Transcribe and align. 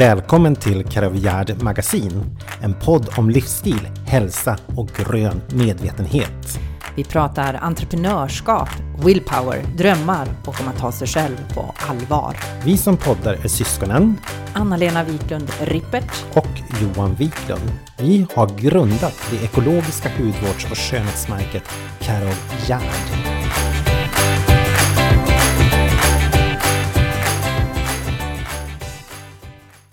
Välkommen 0.00 0.56
till 0.56 0.84
Karavjärd 0.84 1.62
Magasin, 1.62 2.36
en 2.62 2.74
podd 2.74 3.08
om 3.16 3.30
livsstil, 3.30 3.88
hälsa 4.06 4.58
och 4.76 4.88
grön 4.88 5.40
medvetenhet. 5.54 6.58
Vi 6.96 7.04
pratar 7.04 7.54
entreprenörskap, 7.54 8.68
willpower, 9.04 9.62
drömmar 9.76 10.28
och 10.46 10.60
om 10.60 10.68
att 10.68 10.78
ta 10.78 10.92
sig 10.92 11.08
själv 11.08 11.54
på 11.54 11.74
allvar. 11.88 12.36
Vi 12.64 12.76
som 12.76 12.96
poddar 12.96 13.34
är 13.34 13.48
syskonen 13.48 14.16
Anna-Lena 14.52 15.04
Wiklund 15.04 15.50
Rippert 15.60 16.24
och 16.34 16.80
Johan 16.82 17.14
Wiklund. 17.14 17.72
Vi 17.98 18.26
har 18.34 18.46
grundat 18.58 19.14
det 19.30 19.44
ekologiska 19.44 20.08
hudvårds 20.18 20.70
och 20.70 20.78
skönhetsmärket 20.78 21.64
Karol 22.00 22.34
Gerd. 22.66 23.39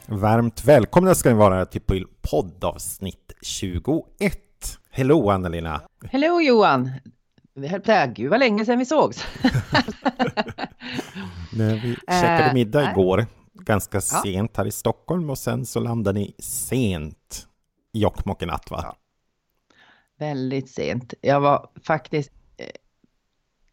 Varmt 0.09 0.65
välkomna 0.65 1.15
ska 1.15 1.29
ni 1.29 1.35
vara 1.35 1.65
till 1.65 2.05
poddavsnitt 2.21 3.33
21. 3.41 4.39
Hello 4.91 5.29
Anna-Lena! 5.29 5.81
Hello 6.11 6.41
Johan! 6.41 6.91
Gud 8.15 8.29
vad 8.29 8.39
länge 8.39 8.65
sedan 8.65 8.79
vi 8.79 8.85
sågs! 8.85 9.25
Nej, 11.53 11.79
vi 11.79 11.95
käkade 12.07 12.53
middag 12.53 12.91
igår, 12.91 13.25
ganska 13.53 14.01
sent 14.01 14.57
här 14.57 14.65
i 14.65 14.71
Stockholm 14.71 15.29
och 15.29 15.37
sen 15.37 15.65
så 15.65 15.79
landade 15.79 16.19
ni 16.19 16.35
sent 16.39 17.47
i 17.93 17.99
Jokkmokk 17.99 18.43
i 18.43 18.45
natt 18.45 18.71
va? 18.71 18.79
Ja. 18.83 18.95
Väldigt 20.19 20.69
sent. 20.69 21.13
Jag 21.21 21.39
var 21.39 21.69
faktiskt 21.83 22.31
eh, 22.57 22.65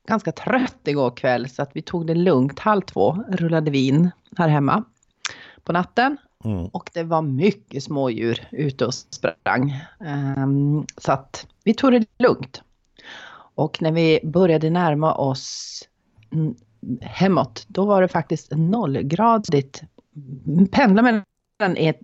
ganska 0.08 0.32
trött 0.32 0.80
igår 0.84 1.16
kväll 1.16 1.48
så 1.48 1.62
att 1.62 1.70
vi 1.76 1.82
tog 1.82 2.06
det 2.06 2.14
lugnt. 2.14 2.58
Halv 2.58 2.80
två 2.80 3.24
rullade 3.28 3.70
vi 3.70 3.88
in 3.88 4.10
här 4.36 4.48
hemma 4.48 4.84
på 5.64 5.72
natten. 5.72 6.16
Mm. 6.44 6.66
Och 6.66 6.90
det 6.92 7.02
var 7.02 7.22
mycket 7.22 7.82
smådjur 7.82 8.48
ute 8.50 8.86
och 8.86 8.94
sprang. 8.94 9.74
Um, 10.36 10.86
så 10.98 11.12
att 11.12 11.46
vi 11.64 11.74
tog 11.74 11.92
det 11.92 12.06
lugnt. 12.18 12.62
Och 13.54 13.82
när 13.82 13.92
vi 13.92 14.20
började 14.24 14.70
närma 14.70 15.14
oss 15.14 15.80
hemåt, 17.00 17.64
då 17.68 17.84
var 17.84 18.02
det 18.02 18.08
faktiskt 18.08 18.50
nollgradigt. 18.50 19.82
Pendla 20.70 21.02
mellan 21.02 21.24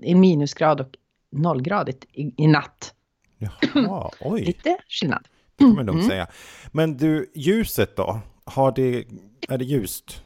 en 0.02 0.20
minusgrad 0.20 0.80
och 0.80 0.88
nollgradigt 1.30 2.04
i, 2.12 2.34
i 2.36 2.46
natt. 2.46 2.94
Jaha, 3.38 4.10
oj. 4.20 4.44
Lite 4.44 4.76
skillnad. 4.88 5.28
Det 5.56 5.64
kan 5.64 5.74
man 5.74 5.88
mm. 5.88 6.02
säga. 6.02 6.26
Men 6.72 6.96
du, 6.96 7.32
ljuset 7.34 7.96
då? 7.96 8.20
Har 8.44 8.72
det, 8.72 9.04
är 9.48 9.58
det 9.58 9.64
ljust? 9.64 10.22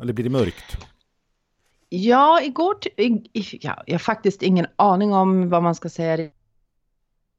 Eller 0.00 0.12
blir 0.12 0.24
det 0.24 0.30
mörkt? 0.30 0.78
Ja, 1.88 2.42
igår... 2.42 2.76
Ja, 3.60 3.82
jag 3.86 3.94
har 3.94 3.98
faktiskt 3.98 4.42
ingen 4.42 4.66
aning 4.76 5.12
om 5.12 5.50
vad 5.50 5.62
man 5.62 5.74
ska 5.74 5.88
säga 5.88 6.30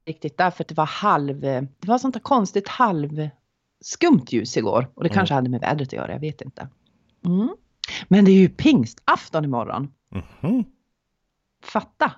riktigt 0.05 0.37
därför 0.37 0.63
att 0.63 0.67
det 0.67 0.75
var 0.75 0.85
halv... 0.85 1.39
Det 1.39 1.87
var 1.87 1.97
sånt 1.97 2.13
där 2.13 2.21
konstigt 2.21 2.67
halv 2.67 3.29
skumt 3.81 4.25
ljus 4.29 4.57
igår. 4.57 4.91
Och 4.95 5.03
det 5.03 5.09
mm. 5.09 5.15
kanske 5.15 5.35
hade 5.35 5.49
med 5.49 5.61
vädret 5.61 5.87
att 5.87 5.93
göra, 5.93 6.11
jag 6.11 6.19
vet 6.19 6.41
inte. 6.41 6.67
Mm. 7.25 7.49
Men 8.07 8.25
det 8.25 8.31
är 8.31 8.35
ju 8.35 8.49
pingstafton 8.49 9.45
imorgon. 9.45 9.93
Mm. 10.41 10.63
Fatta! 11.63 12.11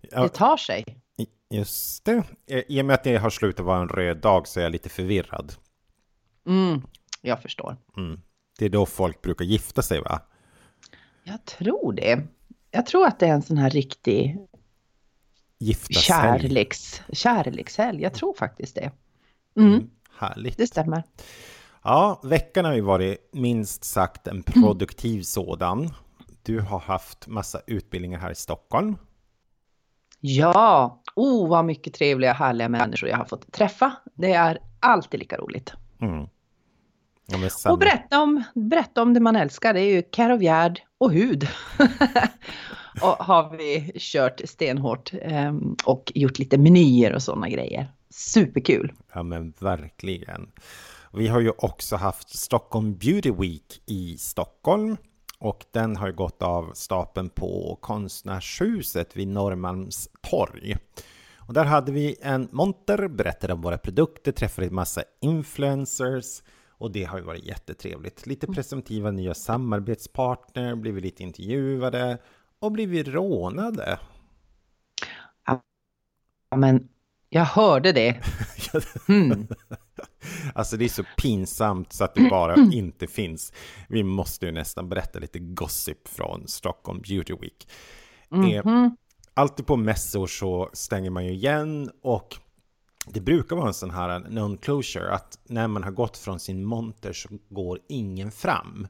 Ja, 0.00 0.22
det 0.22 0.28
tar 0.28 0.56
sig. 0.56 0.84
Just 1.50 2.04
det. 2.04 2.24
I 2.68 2.80
och 2.80 2.84
med 2.84 2.94
att 2.94 3.04
det 3.04 3.16
har 3.16 3.30
slutat 3.30 3.66
vara 3.66 3.80
en 3.82 3.88
röd 3.88 4.16
dag 4.16 4.48
så 4.48 4.60
är 4.60 4.64
jag 4.64 4.72
lite 4.72 4.88
förvirrad. 4.88 5.54
Mm, 6.46 6.82
jag 7.20 7.42
förstår. 7.42 7.76
Mm. 7.96 8.20
Det 8.58 8.64
är 8.64 8.68
då 8.68 8.86
folk 8.86 9.22
brukar 9.22 9.44
gifta 9.44 9.82
sig 9.82 10.00
va? 10.00 10.20
Jag 11.24 11.44
tror 11.44 11.92
det. 11.92 12.22
Jag 12.70 12.86
tror 12.86 13.06
att 13.06 13.18
det 13.18 13.26
är 13.26 13.32
en 13.32 13.42
sån 13.42 13.56
här 13.56 13.70
riktig 13.70 14.38
kärleks, 15.90 17.02
kärlekshelg. 17.12 18.02
Jag 18.02 18.14
tror 18.14 18.34
faktiskt 18.34 18.74
det. 18.74 18.90
Mm. 19.56 19.72
Mm, 19.72 19.90
härligt. 20.18 20.56
Det 20.56 20.66
stämmer. 20.66 21.02
Ja, 21.82 22.20
veckan 22.24 22.64
har 22.64 22.74
ju 22.74 22.80
varit 22.80 23.30
minst 23.32 23.84
sagt 23.84 24.26
en 24.26 24.42
produktiv 24.42 25.12
mm. 25.12 25.24
sådan. 25.24 25.90
Du 26.42 26.60
har 26.60 26.78
haft 26.78 27.26
massa 27.26 27.60
utbildningar 27.66 28.18
här 28.18 28.30
i 28.30 28.34
Stockholm. 28.34 28.96
Ja, 30.20 31.02
oh 31.14 31.48
vad 31.48 31.64
mycket 31.64 31.94
trevliga 31.94 32.32
härliga 32.32 32.68
människor 32.68 33.08
jag 33.08 33.16
har 33.16 33.24
fått 33.24 33.52
träffa. 33.52 33.92
Det 34.14 34.32
är 34.32 34.58
alltid 34.80 35.20
lika 35.20 35.36
roligt. 35.36 35.72
Mm. 36.00 36.28
Ja, 37.26 37.70
och 37.70 37.78
berätta 37.78 38.20
om, 38.20 38.42
berätta 38.54 39.02
om 39.02 39.14
det 39.14 39.20
man 39.20 39.36
älskar, 39.36 39.74
det 39.74 39.80
är 39.80 39.94
ju 39.94 40.02
karovjärd 40.02 40.82
och 41.02 41.12
hud. 41.12 41.48
och 43.02 43.08
har 43.24 43.56
vi 43.56 43.92
kört 43.94 44.40
stenhårt 44.44 45.12
ehm, 45.22 45.76
och 45.84 46.12
gjort 46.14 46.38
lite 46.38 46.58
menyer 46.58 47.12
och 47.12 47.22
sådana 47.22 47.48
grejer. 47.48 47.92
Superkul! 48.10 48.92
Ja 49.14 49.22
men 49.22 49.52
verkligen. 49.58 50.48
Vi 51.12 51.28
har 51.28 51.40
ju 51.40 51.50
också 51.58 51.96
haft 51.96 52.38
Stockholm 52.38 52.98
Beauty 52.98 53.32
Week 53.32 53.82
i 53.86 54.18
Stockholm 54.18 54.96
och 55.38 55.64
den 55.72 55.96
har 55.96 56.12
gått 56.12 56.42
av 56.42 56.70
stapeln 56.74 57.30
på 57.30 57.78
Konstnärshuset 57.80 59.16
vid 59.16 59.28
Norrmalmstorg. 59.28 60.76
Och 61.38 61.54
där 61.54 61.64
hade 61.64 61.92
vi 61.92 62.16
en 62.22 62.48
monter, 62.52 63.08
berättade 63.08 63.52
om 63.52 63.60
våra 63.60 63.78
produkter, 63.78 64.32
träffade 64.32 64.66
en 64.66 64.74
massa 64.74 65.02
influencers 65.20 66.42
och 66.82 66.90
det 66.90 67.04
har 67.04 67.18
ju 67.18 67.24
varit 67.24 67.44
jättetrevligt. 67.44 68.26
Lite 68.26 68.46
mm. 68.46 68.54
presumtiva 68.54 69.10
nya 69.10 69.34
samarbetspartner, 69.34 70.74
blivit 70.74 71.04
lite 71.04 71.22
intervjuade 71.22 72.18
och 72.58 72.72
blivit 72.72 73.08
rånade. 73.08 73.98
Ja, 76.50 76.56
men 76.56 76.88
jag 77.28 77.44
hörde 77.44 77.92
det. 77.92 78.20
Mm. 79.08 79.46
alltså 80.54 80.76
det 80.76 80.84
är 80.84 80.88
så 80.88 81.04
pinsamt 81.16 81.92
så 81.92 82.04
att 82.04 82.14
det 82.14 82.30
bara 82.30 82.54
inte 82.72 83.06
finns. 83.06 83.52
Vi 83.88 84.02
måste 84.02 84.46
ju 84.46 84.52
nästan 84.52 84.88
berätta 84.88 85.18
lite 85.18 85.38
gossip 85.38 86.08
från 86.08 86.48
Stockholm 86.48 87.02
Beauty 87.08 87.34
Week. 87.40 87.68
Mm 88.30 88.50
-hmm. 88.50 88.96
Alltid 89.34 89.66
på 89.66 89.76
mässor 89.76 90.26
så 90.26 90.70
stänger 90.72 91.10
man 91.10 91.24
ju 91.24 91.32
igen 91.32 91.90
och 92.02 92.36
det 93.06 93.20
brukar 93.20 93.56
vara 93.56 93.68
en 93.68 93.74
sån 93.74 93.90
här 93.90 94.20
non-closure, 94.20 95.10
att 95.10 95.38
när 95.44 95.68
man 95.68 95.82
har 95.82 95.90
gått 95.90 96.16
från 96.16 96.40
sin 96.40 96.64
monter 96.64 97.12
så 97.12 97.28
går 97.48 97.78
ingen 97.88 98.32
fram. 98.32 98.86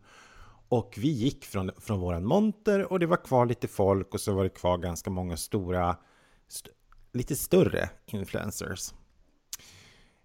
Och 0.69 0.95
vi 0.97 1.09
gick 1.09 1.45
från, 1.45 1.71
från 1.79 2.01
våran 2.01 2.25
monter 2.25 2.93
och 2.93 2.99
det 2.99 3.07
var 3.07 3.25
kvar 3.25 3.47
lite 3.47 3.69
folk 3.69 4.15
och 4.15 4.21
så 4.21 4.35
var 4.35 4.43
det 4.43 4.51
kvar 4.51 4.79
ganska 4.79 5.11
många 5.11 5.37
stora, 5.37 5.97
st 6.49 6.71
lite 7.13 7.37
större 7.37 7.91
influencers. 8.07 8.93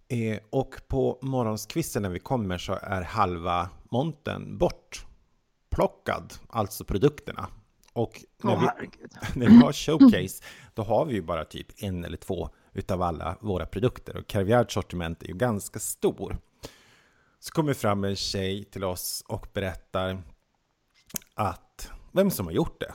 Eh, 0.08 0.40
och 0.50 0.76
på 0.88 1.20
morgonskvisten 1.22 2.02
när 2.04 2.10
vi 2.10 2.20
kommer 2.20 2.58
så 2.58 2.74
är 2.82 3.02
halva 3.02 3.70
monten 3.92 4.58
bortplockad, 4.58 6.34
alltså 6.50 6.86
produkterna. 6.86 7.48
Och 7.94 8.24
när, 8.44 8.56
oh, 8.56 8.72
vi, 8.82 8.90
när 9.40 9.48
vi 9.48 9.56
har 9.56 9.74
showcase, 9.74 10.44
då 10.74 10.84
har 10.84 11.06
vi 11.06 11.14
ju 11.14 11.22
bara 11.22 11.46
typ 11.46 11.68
en 11.78 12.06
eller 12.06 12.18
två 12.18 12.50
utav 12.78 13.02
alla 13.02 13.38
våra 13.42 13.66
produkter. 13.66 14.18
Och 14.18 14.28
Caviards 14.28 14.74
sortiment 14.74 15.24
är 15.24 15.28
ju 15.28 15.34
ganska 15.34 15.80
stor. 15.80 16.38
Så 17.40 17.52
kommer 17.52 17.74
fram 17.74 18.04
en 18.04 18.16
tjej 18.16 18.64
till 18.64 18.84
oss 18.84 19.24
och 19.28 19.48
berättar 19.54 20.24
att 21.34 21.90
vem 22.12 22.32
som 22.32 22.46
har 22.46 22.54
gjort 22.54 22.80
det, 22.80 22.94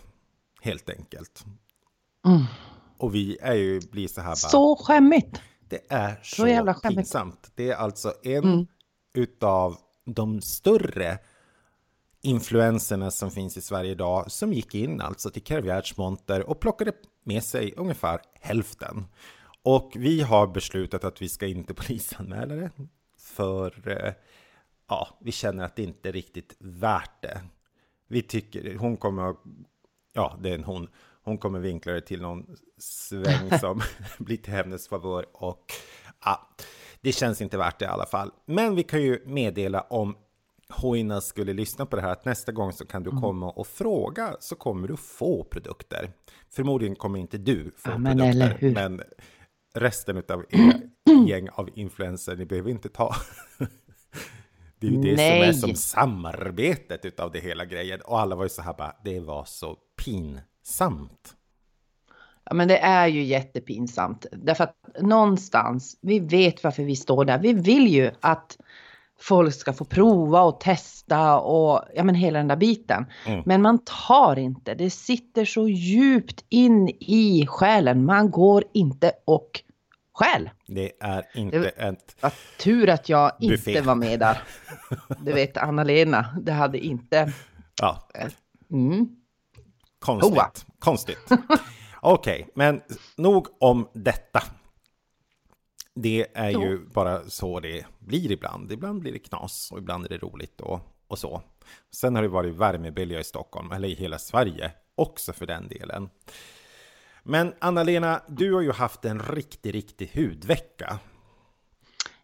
helt 0.61 0.91
enkelt. 0.91 1.45
Mm. 2.27 2.45
Och 2.99 3.15
vi 3.15 3.39
är 3.41 3.55
ju, 3.55 3.81
blir 3.81 4.09
så 4.09 4.21
här 4.21 4.29
bara... 4.29 4.37
Så 4.37 4.77
skämmigt! 4.77 5.41
Det 5.69 5.81
är 5.89 6.21
så, 6.23 6.37
så 6.37 6.49
jävla 6.49 6.75
skämmigt. 6.75 6.99
pinsamt. 6.99 7.53
Det 7.55 7.71
är 7.71 7.77
alltså 7.77 8.15
en 8.23 8.45
mm. 8.45 8.67
utav 9.15 9.77
de 10.05 10.41
större 10.41 11.19
influenserna 12.23 13.11
som 13.11 13.31
finns 13.31 13.57
i 13.57 13.61
Sverige 13.61 13.91
idag 13.91 14.31
som 14.31 14.53
gick 14.53 14.75
in 14.75 15.01
alltså 15.01 15.31
till 15.31 15.43
Caviards 15.43 15.97
monter 15.97 16.51
och 16.51 16.61
plockade 16.61 16.93
med 17.25 17.45
sig 17.45 17.75
ungefär 17.77 18.21
hälften. 18.41 19.05
Och 19.63 19.93
vi 19.97 20.23
har 20.23 20.47
beslutat 20.47 21.05
att 21.05 21.23
vi 21.23 21.29
ska 21.29 21.47
inte 21.47 21.75
polisanmäla 21.75 22.55
det. 22.55 22.71
För 23.19 23.89
eh, 23.89 24.13
ja, 24.89 25.09
vi 25.21 25.33
känner 25.33 25.65
att 25.65 25.77
det 25.77 25.83
inte 25.83 26.09
är 26.09 26.13
riktigt 26.13 26.57
värt 26.59 27.23
det. 27.23 27.41
Vi 28.09 28.23
tycker, 28.23 28.75
hon 28.75 28.97
kommer, 28.97 29.35
ja 30.13 30.39
det 30.43 30.51
är 30.51 30.55
en 30.55 30.65
hon, 30.65 30.89
hon 31.23 31.39
kommer 31.39 31.59
vinkla 31.59 31.93
det 31.93 32.01
till 32.01 32.23
någon 32.23 32.57
sväng 32.79 33.59
som 33.61 33.81
blir 34.19 34.37
till 34.37 34.53
hennes 34.53 34.89
favör 34.89 35.27
och 35.33 35.73
ja, 36.25 36.49
det 37.01 37.13
känns 37.13 37.41
inte 37.41 37.59
värt 37.59 37.79
det 37.79 37.85
i 37.85 37.89
alla 37.89 38.07
fall. 38.07 38.31
Men 38.45 38.75
vi 38.75 38.83
kan 38.83 39.03
ju 39.03 39.23
meddela 39.27 39.81
om 39.81 40.17
Hoina 40.69 41.21
skulle 41.21 41.53
lyssna 41.53 41.87
på 41.87 41.97
det 41.97 42.03
här 42.03 42.13
att 42.13 42.25
nästa 42.25 42.53
gång 42.53 42.73
så 42.73 42.87
kan 42.87 43.03
du 43.03 43.11
mm. 43.11 43.23
komma 43.23 43.51
och 43.51 43.67
fråga 43.67 44.37
så 44.41 44.57
kommer 44.57 44.89
du 44.89 44.97
få 44.97 45.45
produkter. 45.45 46.13
Förmodligen 46.51 46.97
kommer 46.97 47.19
inte 47.19 47.39
du 47.39 47.71
få 47.77 47.91
ja, 47.91 47.99
men 47.99 48.19
produkter, 48.19 48.71
men 48.71 49.03
resten 49.75 50.17
av 50.17 50.45
er 50.51 50.73
gäng 51.27 51.49
av 51.49 51.71
influenser, 51.75 52.37
ni 52.37 52.45
behöver 52.47 52.71
inte 52.71 52.89
ta. 52.89 53.15
det 54.79 54.87
är 54.87 54.91
ju 54.91 55.03
det 55.03 55.17
Nej. 55.17 55.55
som 55.55 55.71
är 55.71 55.75
som 55.75 55.75
samarbetet 55.75 57.05
utav 57.05 57.33
det 57.33 57.41
hela 57.41 57.65
grejen. 57.65 58.01
Och 58.01 58.21
alla 58.21 58.37
var 58.37 58.45
ju 58.45 58.49
så 58.49 58.63
här 58.63 58.75
bara, 58.75 58.97
det 59.05 59.21
var 59.21 59.45
så 59.45 59.77
pinsamt. 60.05 61.37
Ja, 62.45 62.55
men 62.55 62.69
det 62.69 62.79
är 62.79 63.07
ju 63.07 63.23
jättepinsamt. 63.23 64.27
Därför 64.33 64.65
att 64.65 64.77
någonstans, 65.01 65.99
vi 66.01 66.19
vet 66.19 66.65
varför 66.65 66.83
vi 66.83 66.97
står 66.97 67.25
där. 67.25 67.39
Vi 67.39 67.53
vill 67.53 67.89
ju 67.89 68.11
att 68.21 68.59
folk 69.23 69.55
ska 69.55 69.73
få 69.73 69.85
prova 69.85 70.41
och 70.43 70.61
testa 70.61 71.39
och 71.39 71.85
ja, 71.95 72.05
men 72.05 72.15
hela 72.15 72.39
den 72.39 72.49
där 72.49 72.57
biten. 72.57 73.07
Mm. 73.27 73.43
Men 73.47 73.63
man 73.63 73.79
tar 73.85 74.39
inte. 74.39 74.75
Det 74.75 74.91
sitter 74.91 75.45
så 75.45 75.69
djupt 75.69 76.45
in 76.49 76.89
i 76.89 77.47
själen. 77.49 78.05
Man 78.05 78.31
går 78.31 78.65
inte 78.73 79.13
och 79.25 79.63
stjäl. 80.15 80.51
Det 80.67 80.93
är 81.01 81.25
inte 81.35 81.59
det 81.59 81.69
ett... 81.69 82.17
Var 82.21 82.33
tur 82.59 82.89
att 82.89 83.09
jag 83.09 83.33
buffé. 83.41 83.71
inte 83.71 83.83
var 83.83 83.95
med 83.95 84.21
där. 84.21 84.43
Du 85.19 85.33
vet, 85.33 85.57
Anna-Lena, 85.57 86.27
det 86.41 86.53
hade 86.53 86.79
inte... 86.79 87.33
Ja. 87.81 88.09
Mm. 88.71 89.09
Konstigt. 89.99 90.67
Konstigt. 90.79 91.19
Okej, 92.01 92.41
okay, 92.41 92.53
men 92.55 92.81
nog 93.17 93.47
om 93.61 93.89
detta. 93.93 94.43
Det 95.95 96.27
är 96.35 96.51
jo. 96.51 96.63
ju 96.63 96.79
bara 96.79 97.23
så 97.23 97.61
det 97.61 97.87
blir 97.99 98.33
ibland. 98.33 98.73
Ibland 98.73 99.01
blir 99.01 99.13
det 99.13 99.19
knas 99.19 99.73
och 99.73 99.79
ibland 99.79 100.05
är 100.05 100.09
det 100.09 100.19
roligt 100.19 100.61
och, 100.61 100.81
och 101.09 101.19
så. 101.19 101.43
Sen 101.95 102.15
har 102.15 102.23
det 102.23 102.29
varit 102.29 102.55
värmebölja 102.55 103.21
i 103.21 103.25
Stockholm, 103.25 103.73
eller 103.73 103.89
i 103.89 103.95
hela 103.95 104.19
Sverige 104.19 104.73
också 104.95 105.33
för 105.33 105.47
den 105.47 105.69
delen. 105.69 106.11
Men 107.23 107.55
Anna-Lena, 107.59 108.21
du 108.29 108.55
har 108.55 108.61
ju 108.61 108.73
haft 108.73 109.05
en 109.05 109.23
riktig, 109.23 109.75
riktig 109.75 110.11
hudvecka. 110.15 110.99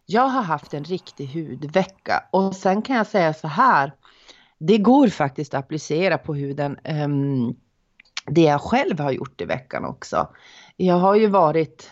Jag 0.05 0.27
har 0.27 0.41
haft 0.41 0.73
en 0.73 0.83
riktig 0.83 1.27
hudvecka 1.27 2.23
och 2.31 2.55
sen 2.55 2.81
kan 2.81 2.95
jag 2.95 3.07
säga 3.07 3.33
så 3.33 3.47
här. 3.47 3.93
Det 4.57 4.77
går 4.77 5.07
faktiskt 5.07 5.53
att 5.53 5.63
applicera 5.63 6.17
på 6.17 6.33
huden. 6.33 6.77
Um, 6.83 7.55
det 8.25 8.41
jag 8.41 8.61
själv 8.61 8.99
har 8.99 9.11
gjort 9.11 9.41
i 9.41 9.45
veckan 9.45 9.85
också. 9.85 10.27
Jag 10.75 10.95
har 10.95 11.15
ju 11.15 11.27
varit 11.27 11.91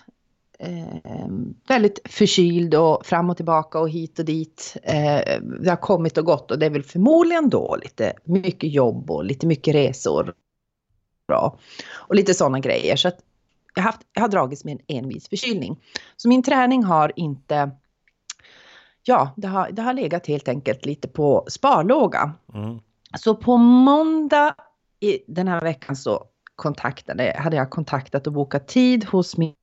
eh, 0.59 1.27
väldigt 1.68 2.00
förkyld 2.06 2.75
och 2.75 3.06
fram 3.06 3.30
och 3.30 3.38
tillbaka 3.38 3.80
och 3.80 3.89
hit 3.89 4.19
och 4.19 4.25
dit. 4.25 4.77
Eh, 4.83 5.42
det 5.62 5.69
har 5.69 5.81
kommit 5.81 6.18
och 6.18 6.25
gått 6.25 6.51
och 6.51 6.59
det 6.59 6.65
är 6.65 6.69
väl 6.69 6.83
förmodligen 6.83 7.50
då 7.50 7.77
lite 7.83 8.13
mycket 8.24 8.74
jobb 8.74 9.12
och 9.12 9.25
lite 9.25 9.48
mycket 9.48 9.75
resor. 9.75 10.33
Bra. 11.27 11.59
Och 11.94 12.15
lite 12.15 12.33
sådana 12.33 12.59
grejer. 12.59 12.95
Så 12.95 13.07
att 13.07 13.19
jag, 13.75 13.83
haft, 13.83 14.01
jag 14.13 14.21
har 14.21 14.30
dragits 14.30 14.63
med 14.63 14.71
en 14.71 14.98
envis 14.98 15.30
förkylning. 15.30 15.80
Så 16.18 16.27
min 16.30 16.44
träning 16.44 16.83
har 16.83 17.12
inte 17.15 17.71
Ja, 19.04 19.33
det 19.36 19.48
har, 19.48 19.71
det 19.71 19.81
har 19.81 19.94
legat 19.94 20.27
helt 20.27 20.48
enkelt 20.48 20.86
lite 20.86 21.07
på 21.07 21.45
sparlåga. 21.50 22.33
Mm. 22.54 22.80
Så 23.19 23.36
på 23.36 23.57
måndag 23.57 24.56
i 25.00 25.19
den 25.27 25.48
här 25.48 25.62
veckan 25.62 25.95
så 25.95 26.24
kontaktade, 26.56 27.36
hade 27.38 27.56
jag 27.56 27.69
kontaktat 27.69 28.27
och 28.27 28.33
bokat 28.33 28.68
tid 28.68 29.06
hos 29.06 29.38
min, 29.38 29.54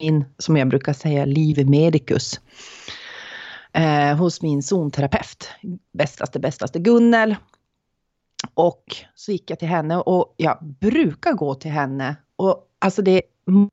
min 0.00 0.24
som 0.38 0.56
jag 0.56 0.68
brukar 0.68 0.92
säga, 0.92 1.24
livmedikus. 1.24 2.40
Eh, 3.72 4.16
hos 4.16 4.42
min 4.42 4.62
zonterapeut, 4.62 5.48
bästaste, 5.92 6.38
bästaste 6.38 6.78
Gunnel. 6.78 7.36
Och 8.54 8.84
så 9.14 9.32
gick 9.32 9.50
jag 9.50 9.58
till 9.58 9.68
henne 9.68 9.96
och 9.96 10.34
jag 10.36 10.58
brukar 10.80 11.32
gå 11.32 11.54
till 11.54 11.70
henne. 11.70 12.16
Och 12.36 12.68
alltså 12.78 13.02
det 13.02 13.22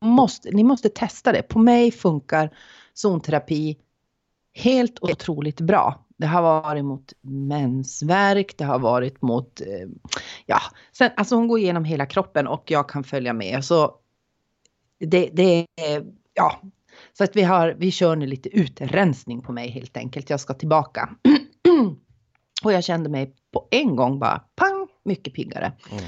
måste, 0.02 0.52
ni 0.52 0.64
måste 0.64 0.90
testa 0.90 1.32
det. 1.32 1.42
På 1.42 1.60
mig 1.60 1.92
funkar 1.92 2.50
zonterapi 2.94 3.78
helt 4.54 5.00
otroligt 5.02 5.62
bra. 5.62 6.06
Det 6.18 6.28
har 6.28 6.42
varit 6.42 6.86
mot 6.86 7.14
mensvärk, 7.22 8.58
det 8.58 8.64
har 8.64 8.80
varit 8.80 9.22
mot, 9.22 9.62
eh, 9.62 9.90
ja, 10.46 10.60
sen, 10.92 11.12
alltså 11.18 11.36
hon 11.36 11.48
går 11.48 11.60
igenom 11.60 11.86
hela 11.86 12.06
kroppen 12.06 12.48
och 12.48 12.72
jag 12.72 12.90
kan 12.90 13.04
följa 13.04 13.34
med. 13.34 13.66
Så 13.66 13.96
det, 15.00 15.30
det 15.34 15.66
är, 15.76 16.06
ja, 16.34 16.62
så 17.14 17.24
att 17.24 17.36
vi 17.36 17.44
har, 17.44 17.76
vi 17.78 17.92
kör 17.92 18.16
nu 18.16 18.26
lite 18.26 18.50
utrensning 18.50 19.42
på 19.42 19.52
mig 19.52 19.70
helt 19.70 19.98
enkelt. 19.98 20.30
Jag 20.30 20.40
ska 20.40 20.54
tillbaka. 20.54 21.10
och 22.64 22.74
jag 22.74 22.84
kände 22.84 23.10
mig 23.10 23.34
på 23.54 23.68
en 23.72 23.96
gång 23.96 24.20
bara 24.20 24.44
pang, 24.56 24.88
mycket 25.04 25.34
piggare. 25.34 25.72
Mm. 25.92 26.04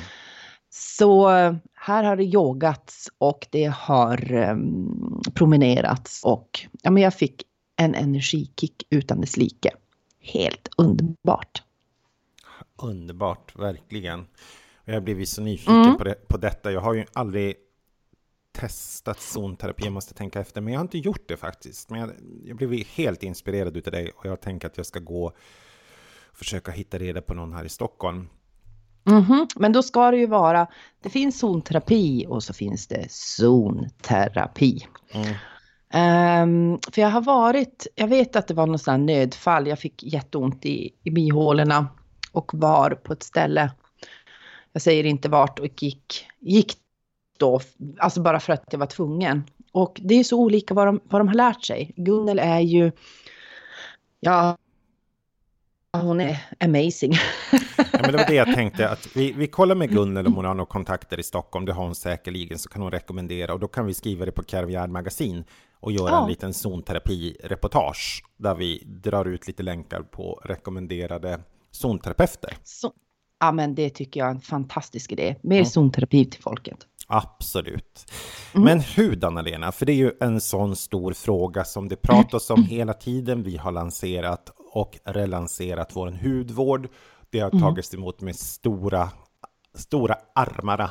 Så 0.69 1.30
här 1.74 2.03
har 2.03 2.15
det 2.15 2.24
yogats 2.24 3.09
och 3.18 3.47
det 3.50 3.65
har 3.65 4.33
um, 4.33 5.21
promenerats 5.33 6.24
och 6.24 6.68
ja, 6.81 6.91
men 6.91 7.03
jag 7.03 7.13
fick 7.13 7.44
en 7.75 7.95
energikick 7.95 8.83
utan 8.89 9.21
dess 9.21 9.38
like 9.38 9.71
helt 10.21 10.69
underbart. 10.77 11.63
Underbart, 12.81 13.56
verkligen. 13.56 14.27
Jag 14.86 14.94
har 14.94 15.01
blivit 15.01 15.30
så 15.30 15.41
nyfiken 15.41 15.75
mm. 15.75 15.97
på, 15.97 16.03
det, 16.03 16.27
på 16.27 16.38
detta. 16.38 16.71
Jag 16.71 16.81
har 16.81 16.94
ju 16.94 17.06
aldrig 17.13 17.56
testat 18.51 19.19
zonterapi, 19.19 19.84
jag 19.84 19.94
måste 19.94 20.13
tänka 20.13 20.40
efter, 20.40 20.62
men 20.62 20.74
jag 20.74 20.80
har 20.80 20.86
inte 20.86 20.98
gjort 20.98 21.28
det 21.28 21.38
faktiskt. 21.38 21.90
Men 21.90 22.00
jag, 22.00 22.12
jag 22.44 22.57
blev 22.57 22.74
helt 22.74 23.24
inspirerad 23.24 23.78
utav 23.78 23.92
dig 23.92 24.12
och 24.16 24.25
jag 24.25 24.42
tänker 24.42 24.68
att 24.68 24.78
jag 24.78 24.86
ska 24.86 25.00
gå 25.00 25.25
och 25.25 25.36
försöka 26.34 26.72
hitta 26.72 26.98
reda 26.98 27.22
på 27.22 27.34
någon 27.34 27.54
här 27.54 27.66
i 27.66 27.69
Stockholm. 27.69 28.30
Mm 29.07 29.24
-hmm. 29.24 29.48
Men 29.56 29.74
då 29.74 29.84
ska 29.84 30.12
det 30.12 30.18
ju 30.18 30.25
vara, 30.25 30.68
det 31.01 31.10
finns 31.10 31.40
zonterapi 31.40 32.25
och 32.30 32.44
så 32.44 32.54
finns 32.54 32.88
det 32.88 33.06
zonterapi. 33.10 34.88
Mm. 35.12 35.34
Um, 35.94 36.80
för 36.92 37.01
jag 37.01 37.10
har 37.10 37.22
varit, 37.22 37.88
jag 37.96 38.07
vet 38.07 38.36
att 38.36 38.48
det 38.48 38.54
var 38.54 38.68
något 38.68 38.81
sånt 38.81 39.06
nödfall, 39.06 39.68
jag 39.68 39.80
fick 39.80 40.04
jätteont 40.04 40.66
i, 40.66 40.94
i 41.04 41.12
bihålorna 41.12 41.88
och 42.31 42.51
var 42.54 42.92
på 42.92 43.13
ett 43.13 43.24
ställe, 43.24 43.72
jag 44.74 44.81
säger 44.81 45.04
inte 45.04 45.30
vart, 45.30 45.60
och 45.60 45.84
gick, 45.84 46.25
gick 46.40 46.74
då, 47.39 47.59
alltså 47.97 48.21
bara 48.21 48.39
för 48.39 48.53
att 48.53 48.65
jag 48.71 48.80
var 48.80 48.86
tvungen. 48.86 49.44
Och 49.71 50.00
det 50.03 50.15
är 50.15 50.24
så 50.24 50.39
olika 50.39 50.74
vad 50.74 50.88
de, 50.88 51.00
vad 51.03 51.21
de 51.21 51.27
har 51.27 51.36
lärt 51.36 51.65
sig. 51.65 51.94
Gunnel 51.95 52.39
är 52.39 52.59
ju, 52.59 52.91
ja, 54.19 54.57
hon 55.97 56.21
är 56.21 56.38
amazing. 56.59 57.13
ja, 57.77 58.00
men 58.01 58.12
det 58.12 58.18
var 58.18 58.27
det 58.27 58.36
jag 58.36 58.53
tänkte, 58.56 58.89
att 58.89 59.15
vi, 59.15 59.31
vi 59.31 59.47
kollar 59.47 59.75
med 59.75 59.89
Gunnel 59.89 60.27
om 60.27 60.33
hon 60.33 60.45
har 60.45 60.53
några 60.53 60.69
kontakter 60.69 61.19
i 61.19 61.24
Stockholm, 61.24 61.65
det 61.65 61.74
har 61.74 61.83
hon 61.83 61.95
säkerligen, 61.95 62.59
så 62.59 62.69
kan 62.69 62.81
hon 62.81 62.91
rekommendera 62.91 63.53
och 63.53 63.60
då 63.60 63.67
kan 63.67 63.86
vi 63.86 63.93
skriva 63.93 64.25
det 64.25 64.31
på 64.31 64.43
Caviar 64.43 64.88
Magasin 64.88 65.43
och 65.79 65.91
göra 65.91 66.10
ja. 66.10 66.24
en 66.24 66.29
liten 66.29 66.53
zonterapi-reportage 66.53 68.24
där 68.38 68.55
vi 68.55 68.84
drar 68.86 69.25
ut 69.25 69.48
lite 69.48 69.63
länkar 69.63 70.01
på 70.01 70.41
rekommenderade 70.46 71.39
zonterapeuter. 71.72 72.58
Så, 72.63 72.93
ja, 73.39 73.51
men 73.51 73.75
det 73.75 73.89
tycker 73.89 74.19
jag 74.19 74.27
är 74.27 74.31
en 74.31 74.41
fantastisk 74.41 75.12
idé. 75.12 75.36
Mer 75.41 75.55
mm. 75.55 75.65
zonterapi 75.65 76.25
till 76.25 76.41
folket. 76.41 76.88
Absolut. 77.12 78.12
Mm. 78.54 78.66
Men 78.66 78.80
hud, 78.80 79.24
Anna-Lena, 79.24 79.72
för 79.72 79.86
det 79.86 79.92
är 79.92 79.96
ju 79.96 80.12
en 80.20 80.42
sån 80.42 80.75
stor 80.75 81.13
fråga 81.13 81.63
som 81.63 81.89
det 81.89 81.96
pratas 81.96 82.50
om 82.50 82.63
hela 82.63 82.94
tiden. 82.94 83.44
Vi 83.44 83.58
har 83.58 83.72
lanserat 83.72 84.51
och 84.74 85.00
relanserat 85.04 85.96
vår 85.96 86.08
hudvård. 86.08 86.88
Det 87.30 87.39
har 87.39 87.50
mm. 87.50 87.62
tagits 87.62 87.94
emot 87.94 88.22
med 88.22 88.36
stora, 88.36 89.10
stora 89.74 90.16
armar, 90.36 90.89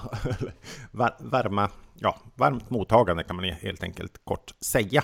varma 1.19 1.71
ja, 1.95 2.19
varmt 2.35 2.71
mottagande 2.71 3.25
kan 3.25 3.37
man 3.37 3.45
helt 3.45 3.83
enkelt 3.83 4.25
kort 4.25 4.55
säga. 4.61 5.03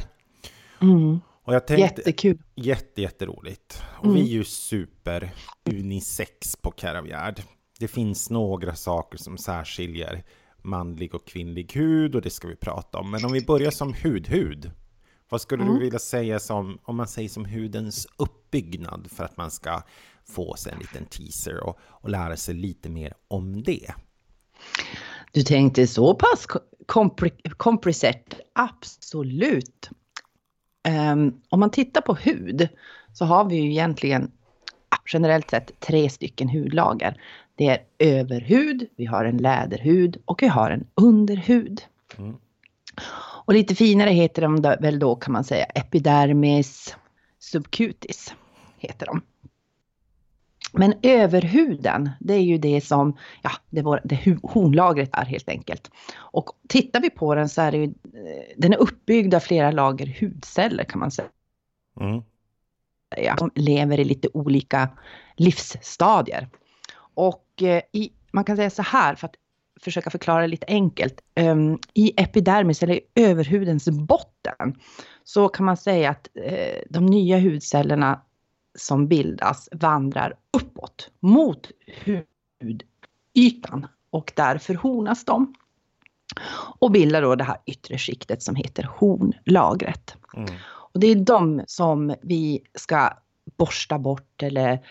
Mm. 0.81 1.21
Och 1.45 1.55
jag 1.55 1.67
tänkte, 1.67 2.01
Jättekul. 2.01 2.43
Jätte, 2.55 3.03
jätteroligt. 3.03 3.83
Och 3.99 4.05
mm. 4.05 4.17
vi 4.17 4.23
är 4.23 4.33
ju 4.33 4.45
super 4.45 5.31
unisex 5.71 6.57
på 6.57 6.71
Caravgard. 6.71 7.43
Det 7.79 7.89
finns 7.89 8.31
några 8.31 8.75
saker 8.75 9.19
som 9.19 9.39
särskiljer 9.39 10.25
manlig 10.65 11.15
och 11.15 11.27
kvinnlig 11.27 11.73
hud 11.73 12.15
och 12.15 12.23
det 12.23 12.31
ska 12.31 12.49
vi 12.49 12.57
prata 12.57 12.99
om. 12.99 13.11
Men 13.11 13.25
om 13.25 13.33
vi 13.33 13.45
börjar 13.45 13.71
som 13.71 13.95
hudhud. 14.03 14.71
Vad 15.29 15.41
skulle 15.41 15.63
mm. 15.63 15.75
du 15.75 15.81
vilja 15.81 15.99
säga 15.99 16.41
som, 16.41 16.79
om 16.83 16.97
man 16.97 17.09
säger 17.09 17.29
som 17.29 17.45
hudens 17.45 18.07
uppbyggnad 18.17 19.09
för 19.11 19.25
att 19.25 19.37
man 19.37 19.51
ska 19.51 19.83
få 20.25 20.55
sig 20.57 20.73
en 20.73 20.79
liten 20.79 21.07
teaser 21.07 21.65
och, 21.65 21.79
och 21.83 22.11
lära 22.11 22.37
sig 22.37 22.55
lite 22.55 22.89
mer 22.89 23.15
om 23.29 23.63
det? 23.63 23.95
Du 25.33 25.43
tänkte 25.43 25.87
så 25.87 26.15
pass 26.15 26.47
kompressert? 27.57 28.35
Absolut. 28.53 29.91
Um, 30.89 31.41
om 31.49 31.61
man 31.61 31.71
tittar 31.71 32.01
på 32.01 32.15
hud 32.15 32.69
så 33.13 33.25
har 33.25 33.45
vi 33.45 33.57
ju 33.57 33.71
egentligen 33.71 34.31
generellt 35.07 35.51
sett 35.51 35.81
tre 35.81 36.11
stycken 36.11 36.49
hudlager. 36.49 37.21
Det 37.55 37.69
är 37.69 37.79
överhud, 37.99 38.87
vi 38.97 39.05
har 39.05 39.25
en 39.25 39.37
läderhud 39.37 40.17
och 40.25 40.43
vi 40.43 40.47
har 40.47 40.71
en 40.71 40.87
underhud. 40.95 41.83
Mm. 42.19 42.37
Och 43.47 43.55
lite 43.55 43.75
finare 43.75 44.11
heter 44.11 44.43
de 44.43 44.61
väl 44.61 44.99
då 44.99 45.17
kan 45.17 45.33
man 45.33 45.45
säga 45.45 45.65
epidermis 45.65 46.97
subcutis. 47.39 48.35
Heter 48.79 49.07
de. 49.07 49.23
Men 50.73 50.95
överhuden, 51.03 52.11
det 52.21 52.35
är 52.35 52.43
ju 52.43 52.59
det 52.59 52.81
som, 52.81 53.17
ja, 53.43 53.51
det, 53.71 53.83
var, 53.83 54.01
det 54.05 54.39
hornlagret 54.43 55.11
är 55.13 55.25
helt 55.25 55.49
enkelt. 55.49 55.91
Och 56.17 56.51
tittar 56.69 57.01
vi 57.01 57.11
på 57.11 57.35
den 57.35 57.49
så 57.49 57.63
är 57.63 57.73
det 57.73 57.79
ju, 57.79 57.95
den 58.57 58.73
är 58.73 58.77
uppbyggd 58.77 59.35
av 59.35 59.41
flera 59.41 59.71
lager 59.71 60.17
hudceller 60.21 60.85
kan 60.85 61.01
man 61.01 61.11
säga. 61.11 61.29
Mm. 62.01 62.23
Ja, 63.17 63.37
som 63.37 63.51
lever 63.55 64.01
i 64.01 64.05
lite 64.05 64.29
olika 64.35 64.89
livsstadier. 65.37 66.49
Och 67.15 67.63
eh, 67.63 67.83
i, 67.93 68.13
man 68.33 68.45
kan 68.45 68.57
säga 68.57 68.71
så 68.71 68.83
här, 68.83 69.15
för 69.15 69.27
att 69.27 69.35
försöka 69.81 70.11
förklara 70.11 70.47
lite 70.47 70.67
enkelt. 70.69 71.21
Um, 71.41 71.79
I 71.95 72.13
epidermis, 72.17 72.83
eller 72.83 72.95
i 72.95 73.01
överhudens 73.15 73.89
botten, 73.89 74.75
så 75.25 75.49
kan 75.49 75.67
man 75.67 75.77
säga 75.77 76.11
att 76.11 76.29
uh, 76.39 76.83
de 76.91 77.07
nya 77.07 77.41
hudcellerna 77.41 78.21
som 78.79 79.09
bildas 79.09 79.69
vandrar 79.73 80.35
uppåt 80.57 81.11
mot 81.21 81.71
hudytan 82.05 83.87
och 84.11 84.33
där 84.37 84.59
förhornas 84.59 85.25
de. 85.25 85.55
Och 86.79 86.91
bildar 86.91 87.23
då 87.23 87.35
det 87.35 87.45
här 87.45 87.57
yttre 87.67 87.99
skiktet 87.99 88.43
som 88.43 88.55
heter 88.55 88.89
hornlagret. 88.99 90.17
Mm. 90.37 90.49
Och 90.65 91.01
det 91.01 91.07
är 91.07 91.15
de 91.15 91.63
som 91.67 92.15
vi 92.23 92.61
ska 92.75 93.11
borsta 93.57 93.99
bort 93.99 94.43
eller 94.43 94.87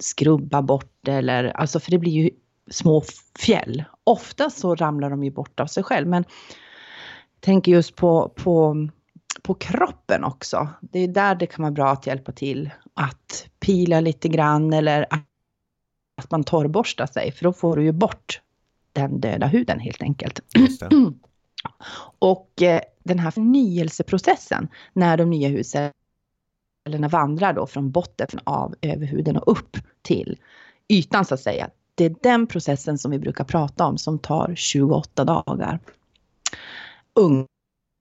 skrubba 0.00 0.62
bort 0.62 1.08
eller 1.08 1.44
alltså 1.44 1.80
för 1.80 1.90
det 1.90 1.98
blir 1.98 2.12
ju 2.12 2.30
små 2.70 3.02
fjäll. 3.38 3.84
Ofta 4.04 4.50
så 4.50 4.74
ramlar 4.74 5.10
de 5.10 5.24
ju 5.24 5.30
bort 5.30 5.60
av 5.60 5.66
sig 5.66 5.82
själv 5.82 6.08
men 6.08 6.24
tänker 7.40 7.72
just 7.72 7.96
på, 7.96 8.32
på, 8.36 8.88
på 9.42 9.54
kroppen 9.54 10.24
också. 10.24 10.68
Det 10.80 10.98
är 10.98 11.08
där 11.08 11.34
det 11.34 11.46
kan 11.46 11.62
vara 11.62 11.72
bra 11.72 11.90
att 11.90 12.06
hjälpa 12.06 12.32
till 12.32 12.70
att 12.94 13.46
pila 13.60 14.00
lite 14.00 14.28
grann 14.28 14.72
eller 14.72 15.06
att 16.16 16.30
man 16.30 16.44
torrborstar 16.44 17.06
sig 17.06 17.32
för 17.32 17.44
då 17.44 17.52
får 17.52 17.76
du 17.76 17.84
ju 17.84 17.92
bort 17.92 18.40
den 18.92 19.20
döda 19.20 19.46
huden 19.46 19.80
helt 19.80 20.02
enkelt. 20.02 20.40
Och 22.18 22.62
eh, 22.62 22.80
den 23.04 23.18
här 23.18 23.30
förnyelseprocessen 23.30 24.68
när 24.92 25.16
de 25.16 25.30
nya 25.30 25.48
hudcellerna 26.90 27.08
vandrar 27.08 27.52
då 27.52 27.66
från 27.66 27.90
botten 27.90 28.40
av 28.44 28.74
överhuden 28.82 29.36
och 29.36 29.52
upp 29.52 29.76
till 30.02 30.38
ytan 30.88 31.24
så 31.24 31.34
att 31.34 31.40
säga. 31.40 31.70
Det 31.94 32.04
är 32.04 32.14
den 32.22 32.46
processen 32.46 32.98
som 32.98 33.10
vi 33.10 33.18
brukar 33.18 33.44
prata 33.44 33.84
om 33.84 33.98
som 33.98 34.18
tar 34.18 34.54
28 34.56 35.24
dagar. 35.24 35.80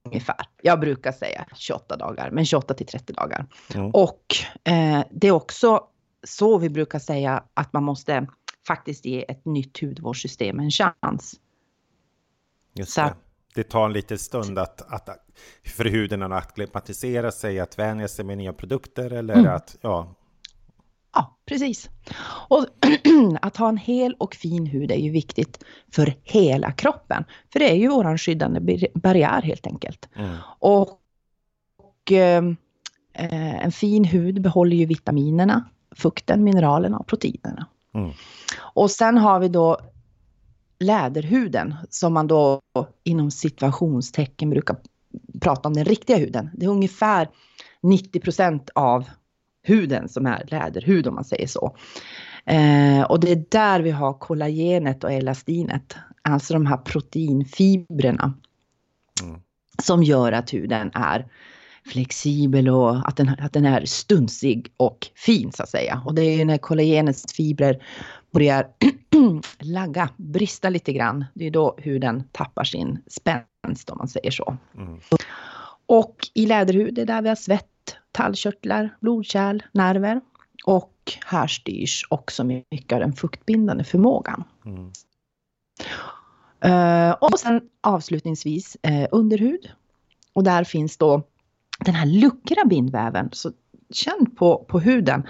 Ungefär. 0.06 0.46
Jag 0.62 0.80
brukar 0.80 1.12
säga 1.12 1.46
28 1.56 1.98
dagar, 1.98 2.32
men 2.32 2.46
28 2.46 2.74
till 2.74 2.88
30 2.88 3.14
dagar. 3.14 3.46
Mm. 3.76 3.92
Och 3.94 4.24
eh, 4.64 5.04
det 5.12 5.28
är 5.28 5.32
också 5.32 5.88
så 6.24 6.58
vi 6.58 6.70
brukar 6.70 7.00
säga 7.00 7.44
att 7.54 7.74
man 7.74 7.84
måste 7.84 8.28
faktiskt 8.68 9.06
ge 9.06 9.26
ett 9.32 9.46
nytt 9.46 9.82
hudvårdssystem 9.82 10.60
en 10.60 10.72
chans. 10.72 11.40
Just 12.74 12.96
det. 12.96 13.16
Det 13.56 13.64
tar 13.64 13.86
en 13.86 13.94
liten 13.94 14.18
stund 14.18 14.60
att, 14.60 14.82
att 14.94 15.10
för 15.66 15.86
huden 15.86 16.24
att 16.24 16.32
acklimatisera 16.32 17.32
sig, 17.32 17.60
att 17.60 17.80
vänja 17.80 18.08
sig 18.08 18.26
med 18.26 18.38
nya 18.38 18.54
produkter 18.54 19.14
eller 19.14 19.34
mm. 19.34 19.56
att, 19.56 19.78
ja. 19.82 20.16
Ja, 21.14 21.38
precis. 21.46 21.90
Och 22.48 22.66
att 23.42 23.58
ha 23.58 23.70
en 23.70 23.78
hel 23.78 24.14
och 24.14 24.36
fin 24.36 24.66
hud 24.66 24.92
är 24.92 24.96
ju 24.96 25.12
viktigt 25.12 25.64
för 25.92 26.14
hela 26.24 26.72
kroppen. 26.72 27.24
För 27.54 27.60
det 27.60 27.72
är 27.72 27.76
ju 27.76 27.88
våran 27.88 28.18
skyddande 28.18 28.90
barriär 28.94 29.42
helt 29.42 29.68
enkelt. 29.68 30.10
Mm. 30.16 30.36
Och, 30.60 30.90
och 31.78 32.12
eh, 32.12 32.44
en 33.64 33.72
fin 33.72 34.06
hud 34.06 34.42
behåller 34.42 34.78
ju 34.78 34.86
vitaminerna, 34.86 35.70
fukten, 35.96 36.44
mineralerna 36.44 36.98
och 36.98 37.08
proteinerna. 37.08 37.68
Mm. 37.94 38.12
Och 38.58 38.92
sen 38.92 39.18
har 39.18 39.40
vi 39.40 39.48
då 39.48 39.80
läderhuden 40.80 41.76
som 41.90 42.14
man 42.14 42.28
då 42.28 42.62
inom 43.04 43.32
situationstecken 43.32 44.50
brukar 44.50 44.78
prata 45.42 45.68
om 45.68 45.74
den 45.74 45.86
riktiga 45.86 46.18
huden. 46.18 46.50
Det 46.54 46.66
är 46.66 46.70
ungefär 46.70 47.30
90 47.82 48.20
procent 48.20 48.70
av 48.76 49.10
huden 49.64 50.10
som 50.10 50.26
är 50.26 50.44
läderhud 50.48 51.08
om 51.08 51.16
man 51.16 51.24
säger 51.24 51.48
så. 51.48 51.76
Eh, 52.46 53.02
och 53.02 53.20
det 53.20 53.32
är 53.32 53.44
där 53.50 53.80
vi 53.80 53.92
har 53.92 54.14
kollagenet 54.14 55.04
och 55.04 55.12
elastinet, 55.12 55.96
alltså 56.22 56.54
de 56.54 56.66
här 56.66 56.78
proteinfibrerna 56.78 58.34
mm. 59.24 59.42
som 59.84 60.04
gör 60.04 60.32
att 60.32 60.54
huden 60.54 60.92
är 60.94 61.28
flexibel 61.90 62.70
och 62.70 63.08
att 63.08 63.18
den, 63.18 63.36
att 63.40 63.54
den 63.54 63.66
är 63.66 63.86
stunsig 63.86 64.74
och 64.78 65.08
fin 65.16 65.52
så 65.52 65.64
att 65.64 65.70
säga. 65.70 66.02
Och 66.06 66.16
det 66.16 66.22
är 66.22 66.46
när 66.46 66.58
kollagenets 66.58 67.34
fibrer 67.34 67.84
börjar 68.32 68.68
lagga, 69.60 70.10
brista 70.18 70.70
lite 70.70 70.94
grann. 70.94 71.26
Det 71.34 71.48
är 71.48 71.52
då 71.52 71.76
huden 71.78 72.24
tappar 72.32 72.64
sin 72.64 73.00
spänst 73.08 73.90
om 73.90 73.98
man 73.98 74.08
säger 74.08 74.32
så. 74.32 74.58
Mm. 74.78 75.00
Och 75.86 76.16
i 76.34 76.46
läderhud, 76.46 76.94
det 76.94 77.02
är 77.02 77.06
där 77.06 77.22
vi 77.22 77.30
har 77.30 77.36
svett, 77.36 77.96
tallkörtlar, 78.12 78.96
blodkärl, 79.02 79.64
nerver. 79.72 80.22
Och 80.66 80.94
här 81.26 81.48
styrs 81.48 82.06
också 82.10 82.44
mycket 82.44 82.92
av 82.92 83.00
den 83.00 83.14
fuktbindande 83.14 83.84
förmågan. 83.84 84.44
Mm. 84.66 84.92
Uh, 86.66 87.12
och 87.12 87.40
sen 87.40 87.62
avslutningsvis 87.82 88.78
uh, 88.88 89.08
underhud. 89.12 89.72
Och 90.34 90.44
där 90.44 90.64
finns 90.64 90.98
då 90.98 91.24
den 91.86 91.96
här 91.96 92.06
luckra 92.06 92.66
bindväven, 92.66 93.30
så 93.32 93.52
känn 93.94 94.36
på, 94.36 94.66
på 94.70 94.80
huden. 94.80 95.24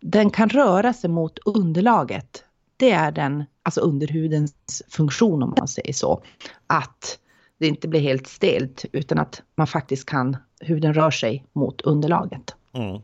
Den 0.00 0.30
kan 0.30 0.48
röra 0.48 0.92
sig 0.92 1.10
mot 1.10 1.38
underlaget. 1.38 2.44
Det 2.76 2.90
är 2.90 3.12
den, 3.12 3.44
alltså 3.62 3.80
underhudens 3.80 4.82
funktion 4.88 5.42
om 5.42 5.54
man 5.58 5.68
säger 5.68 5.92
så. 5.92 6.22
Att 6.66 7.18
det 7.58 7.66
inte 7.66 7.88
blir 7.88 8.00
helt 8.00 8.26
stelt 8.26 8.84
utan 8.92 9.18
att 9.18 9.42
man 9.54 9.66
faktiskt 9.66 10.06
kan, 10.06 10.36
huden 10.60 10.94
rör 10.94 11.10
sig 11.10 11.46
mot 11.52 11.80
underlaget. 11.80 12.54
Mm. 12.72 13.02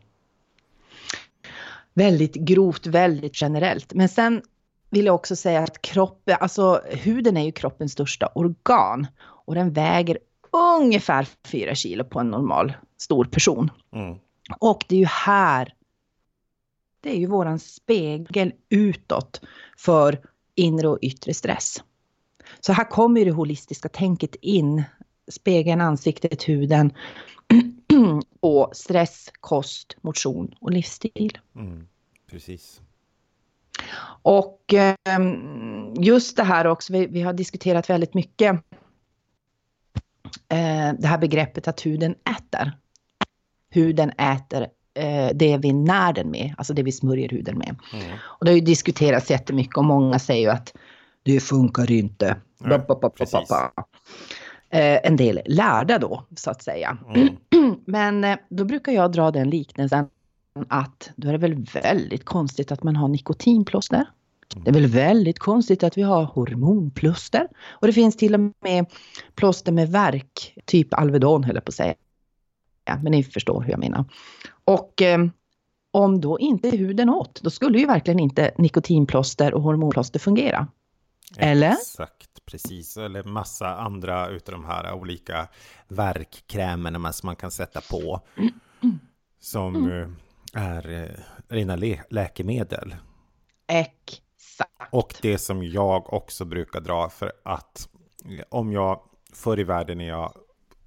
Väldigt 1.93 2.35
grovt, 2.35 2.87
väldigt 2.87 3.41
generellt. 3.41 3.93
Men 3.93 4.09
sen 4.09 4.41
vill 4.89 5.05
jag 5.05 5.15
också 5.15 5.35
säga 5.35 5.63
att 5.63 5.81
kroppen, 5.81 6.37
alltså 6.39 6.81
huden 6.85 7.37
är 7.37 7.45
ju 7.45 7.51
kroppens 7.51 7.91
största 7.91 8.27
organ 8.35 9.07
och 9.21 9.55
den 9.55 9.73
väger 9.73 10.17
ungefär 10.55 11.27
4 11.45 11.75
kilo 11.75 12.03
på 12.03 12.19
en 12.19 12.29
normal 12.29 12.73
stor 12.97 13.25
person. 13.25 13.71
Mm. 13.91 14.17
Och 14.59 14.85
det 14.87 14.95
är 14.95 14.99
ju 14.99 15.05
här, 15.05 15.73
det 17.01 17.09
är 17.09 17.19
ju 17.19 17.25
våran 17.25 17.59
spegel 17.59 18.53
utåt 18.69 19.41
för 19.77 20.19
inre 20.55 20.87
och 20.87 20.99
yttre 21.01 21.33
stress. 21.33 21.83
Så 22.59 22.73
här 22.73 22.89
kommer 22.89 23.25
det 23.25 23.31
holistiska 23.31 23.89
tänket 23.89 24.35
in. 24.35 24.83
Spegeln, 25.27 25.81
ansiktet, 25.81 26.49
huden 26.49 26.93
och 28.39 28.69
stress, 28.73 29.29
kost, 29.39 29.97
motion 30.01 30.55
och 30.59 30.71
livsstil. 30.71 31.37
Mm, 31.55 31.87
precis. 32.29 32.81
Och 34.21 34.73
ehm, 34.73 35.93
just 35.93 36.37
det 36.37 36.43
här 36.43 36.67
också, 36.67 36.93
vi, 36.93 37.05
vi 37.07 37.21
har 37.21 37.33
diskuterat 37.33 37.89
väldigt 37.89 38.13
mycket 38.13 38.63
det 40.97 41.07
här 41.07 41.17
begreppet 41.17 41.67
att 41.67 41.85
huden 41.85 42.15
äter. 42.37 42.71
Huden 43.71 44.09
äter 44.09 44.67
eh, 44.93 45.29
det 45.35 45.57
vi 45.57 45.73
när 45.73 46.13
den 46.13 46.31
med, 46.31 46.55
alltså 46.57 46.73
det 46.73 46.83
vi 46.83 46.91
smörjer 46.91 47.29
huden 47.29 47.57
med. 47.57 47.75
Mm. 47.93 48.17
Och 48.23 48.45
det 48.45 48.51
har 48.51 48.55
ju 48.55 48.61
diskuterats 48.61 49.31
jättemycket 49.31 49.77
och 49.77 49.85
många 49.85 50.19
säger 50.19 50.41
ju 50.41 50.49
att 50.49 50.73
det 51.23 51.39
funkar 51.39 51.91
inte. 51.91 52.37
Mm, 52.63 52.81
eh, 54.69 54.99
en 55.03 55.15
del 55.15 55.41
lärda 55.45 55.99
då, 55.99 56.25
så 56.35 56.51
att 56.51 56.61
säga. 56.61 56.97
Mm. 57.15 57.35
Men 57.85 58.23
eh, 58.23 58.37
då 58.49 58.65
brukar 58.65 58.91
jag 58.91 59.11
dra 59.11 59.31
den 59.31 59.49
liknelsen 59.49 60.07
att 60.67 61.11
då 61.15 61.27
är 61.27 61.31
det 61.31 61.37
väl 61.37 61.65
väldigt 61.83 62.25
konstigt 62.25 62.71
att 62.71 62.83
man 62.83 62.95
har 62.95 63.07
nikotinplåster. 63.07 64.05
Det 64.47 64.69
är 64.69 64.73
väl 64.73 64.87
väldigt 64.87 65.39
konstigt 65.39 65.83
att 65.83 65.97
vi 65.97 66.01
har 66.01 66.23
hormonplåster. 66.23 67.47
Och 67.69 67.87
det 67.87 67.93
finns 67.93 68.17
till 68.17 68.33
och 68.33 68.39
med 68.39 68.85
plåster 69.35 69.71
med 69.71 69.89
verk, 69.91 70.57
typ 70.65 70.93
Alvedon 70.93 71.43
höll 71.43 71.55
jag 71.55 71.65
på 71.65 71.69
att 71.69 71.75
säga. 71.75 71.95
Ja, 72.85 72.99
men 73.03 73.11
ni 73.11 73.23
förstår 73.23 73.61
hur 73.61 73.71
jag 73.71 73.79
menar. 73.79 74.05
Och 74.65 75.01
eh, 75.01 75.25
om 75.91 76.21
då 76.21 76.39
inte 76.39 76.69
huden 76.69 77.09
åt, 77.09 77.41
då 77.41 77.49
skulle 77.49 77.79
ju 77.79 77.85
verkligen 77.85 78.19
inte 78.19 78.51
nikotinplåster 78.57 79.53
och 79.53 79.61
hormonplåster 79.61 80.19
fungera. 80.19 80.67
Eller? 81.37 81.71
Exakt, 81.71 82.45
precis. 82.45 82.97
Eller 82.97 83.23
massa 83.23 83.75
andra 83.75 84.29
utav 84.29 84.53
de 84.53 84.65
här 84.65 84.93
olika 84.93 85.47
verkkrämerna 85.87 87.13
som 87.13 87.27
man 87.27 87.35
kan 87.35 87.51
sätta 87.51 87.81
på. 87.81 88.21
Som 89.39 89.75
mm. 89.75 90.15
är 90.53 91.03
eh, 91.03 91.09
rena 91.47 91.75
läkemedel. 92.09 92.95
Exakt. 94.55 94.93
Och 94.93 95.15
det 95.21 95.37
som 95.37 95.63
jag 95.63 96.13
också 96.13 96.45
brukar 96.45 96.81
dra 96.81 97.09
för 97.09 97.31
att 97.43 97.89
om 98.49 98.71
jag 98.71 99.01
förr 99.33 99.59
i 99.59 99.63
världen 99.63 99.97
när 99.97 100.07
jag 100.07 100.33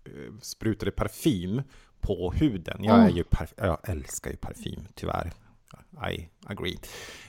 eh, 0.05 0.39
sprutade 0.41 0.91
parfym 0.91 1.63
på 2.01 2.33
huden. 2.33 2.85
Jag, 2.85 2.99
är 2.99 3.09
ju 3.09 3.25
jag 3.57 3.79
älskar 3.89 4.31
ju 4.31 4.37
parfym, 4.37 4.89
tyvärr. 4.95 5.33
I 6.13 6.29
agree. 6.47 6.79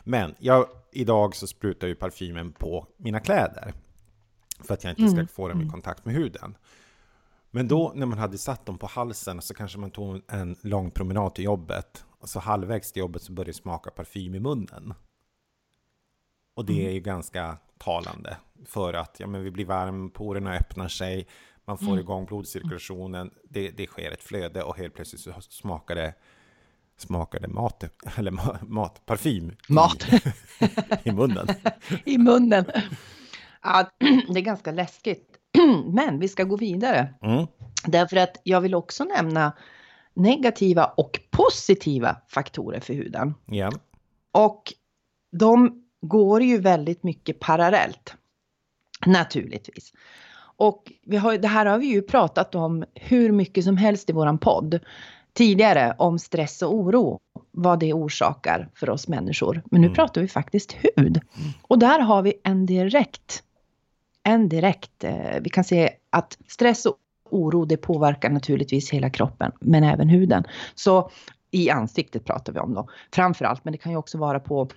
Men 0.04 0.36
jag, 0.40 0.66
idag 0.92 1.36
så 1.36 1.48
sprutar 1.48 1.88
jag 1.88 1.90
ju 1.90 1.96
parfymen 1.96 2.52
på 2.52 2.88
mina 2.98 3.20
kläder. 3.20 3.74
För 4.60 4.74
att 4.74 4.84
jag 4.84 4.92
inte 4.92 5.08
ska 5.08 5.20
mm. 5.20 5.28
få 5.28 5.48
dem 5.48 5.58
i 5.58 5.62
mm. 5.62 5.72
kontakt 5.72 6.06
med 6.06 6.16
huden. 6.16 6.58
Men 7.52 7.68
då 7.68 7.92
när 7.96 8.06
man 8.06 8.18
hade 8.18 8.38
satt 8.38 8.66
dem 8.66 8.78
på 8.78 8.88
halsen 8.88 9.42
så 9.42 9.54
kanske 9.54 9.80
man 9.80 9.92
tog 9.92 10.22
en 10.28 10.56
lång 10.62 10.92
promenad 10.92 11.36
till 11.36 11.46
jobbet. 11.46 12.06
Och 12.20 12.30
så 12.30 12.40
halvvägs 12.40 12.92
till 12.92 13.00
jobbet 13.00 13.22
så 13.22 13.32
började 13.32 13.50
det 13.50 13.56
smaka 13.56 13.92
parfym 13.92 14.36
i 14.36 14.40
munnen. 14.40 14.94
Och 16.60 16.66
det 16.66 16.74
mm. 16.74 16.88
är 16.88 16.92
ju 16.92 17.00
ganska 17.00 17.58
talande 17.78 18.38
för 18.66 18.94
att 18.94 19.20
ja, 19.20 19.28
men 19.28 19.44
vi 19.44 19.52
blir 19.52 19.66
varm, 19.66 20.10
porerna 20.10 20.54
öppnar 20.54 20.88
sig, 20.88 21.28
man 21.66 21.78
får 21.78 21.88
mm. 21.88 22.00
igång 22.00 22.26
blodcirkulationen, 22.26 23.32
det, 23.50 23.70
det 23.70 23.88
sker 23.88 24.12
ett 24.12 24.24
flöde 24.24 24.64
och 24.64 24.78
helt 24.78 24.94
plötsligt 24.94 25.22
så 25.22 25.34
smakar 25.42 25.96
det 25.96 26.14
smakar 26.98 27.40
det 27.40 27.48
mat, 27.48 27.84
eller 28.18 28.66
mat, 28.66 29.06
parfym 29.06 29.56
mat. 29.70 30.08
I, 31.06 31.10
i 31.10 31.12
munnen. 31.12 31.48
I 32.06 32.18
munnen. 32.18 32.66
Ja, 33.64 33.90
det 34.34 34.40
är 34.40 34.44
ganska 34.44 34.72
läskigt. 34.72 35.38
Men 35.86 36.20
vi 36.20 36.28
ska 36.28 36.44
gå 36.44 36.58
vidare. 36.58 37.14
Mm. 37.22 37.48
Därför 37.86 38.18
att 38.18 38.42
jag 38.44 38.62
vill 38.62 38.76
också 38.76 39.04
nämna 39.04 39.54
negativa 40.14 40.86
och 40.86 41.20
positiva 41.32 42.18
faktorer 42.28 42.80
för 42.80 42.94
huden. 42.94 43.34
Yeah. 43.52 43.74
Och 44.32 44.74
de 45.32 45.84
går 46.02 46.44
ju 46.44 46.58
väldigt 46.58 47.04
mycket 47.04 47.40
parallellt. 47.40 48.16
Naturligtvis. 49.06 49.94
Och 50.60 50.92
vi 51.06 51.18
har, 51.18 51.38
det 51.38 51.48
här 51.48 51.66
har 51.66 51.78
vi 51.78 51.86
ju 51.86 52.02
pratat 52.02 52.56
om 52.56 52.86
hur 52.96 53.32
mycket 53.32 53.64
som 53.64 53.78
helst 53.78 54.10
i 54.10 54.14
våran 54.14 54.38
podd 54.38 54.80
tidigare 55.34 55.96
om 55.98 56.20
stress 56.20 56.62
och 56.62 56.74
oro, 56.76 57.20
vad 57.52 57.80
det 57.80 57.94
orsakar 57.94 58.70
för 58.76 58.90
oss 58.90 59.08
människor. 59.08 59.62
Men 59.66 59.82
nu 59.82 59.88
mm. 59.88 59.96
pratar 59.96 60.22
vi 60.22 60.28
faktiskt 60.28 60.76
hud. 60.96 61.22
Och 61.62 61.80
där 61.80 62.00
har 62.00 62.22
vi 62.22 62.34
en 62.44 62.66
direkt, 62.66 63.44
en 64.24 64.50
direkt, 64.50 65.04
eh, 65.04 65.40
vi 65.42 65.50
kan 65.50 65.64
se 65.64 65.90
att 66.10 66.38
stress 66.48 66.86
och 66.86 66.98
oro 67.30 67.66
det 67.66 67.78
påverkar 67.78 68.30
naturligtvis 68.30 68.90
hela 68.90 69.10
kroppen, 69.10 69.52
men 69.60 69.84
även 69.84 70.10
huden. 70.10 70.44
Så 70.76 71.12
i 71.52 71.70
ansiktet 71.70 72.26
pratar 72.26 72.54
vi 72.54 72.60
om 72.60 72.74
då, 72.74 72.88
framförallt, 73.14 73.66
men 73.66 73.72
det 73.72 73.78
kan 73.78 73.92
ju 73.92 73.98
också 73.98 74.18
vara 74.18 74.40
på 74.40 74.70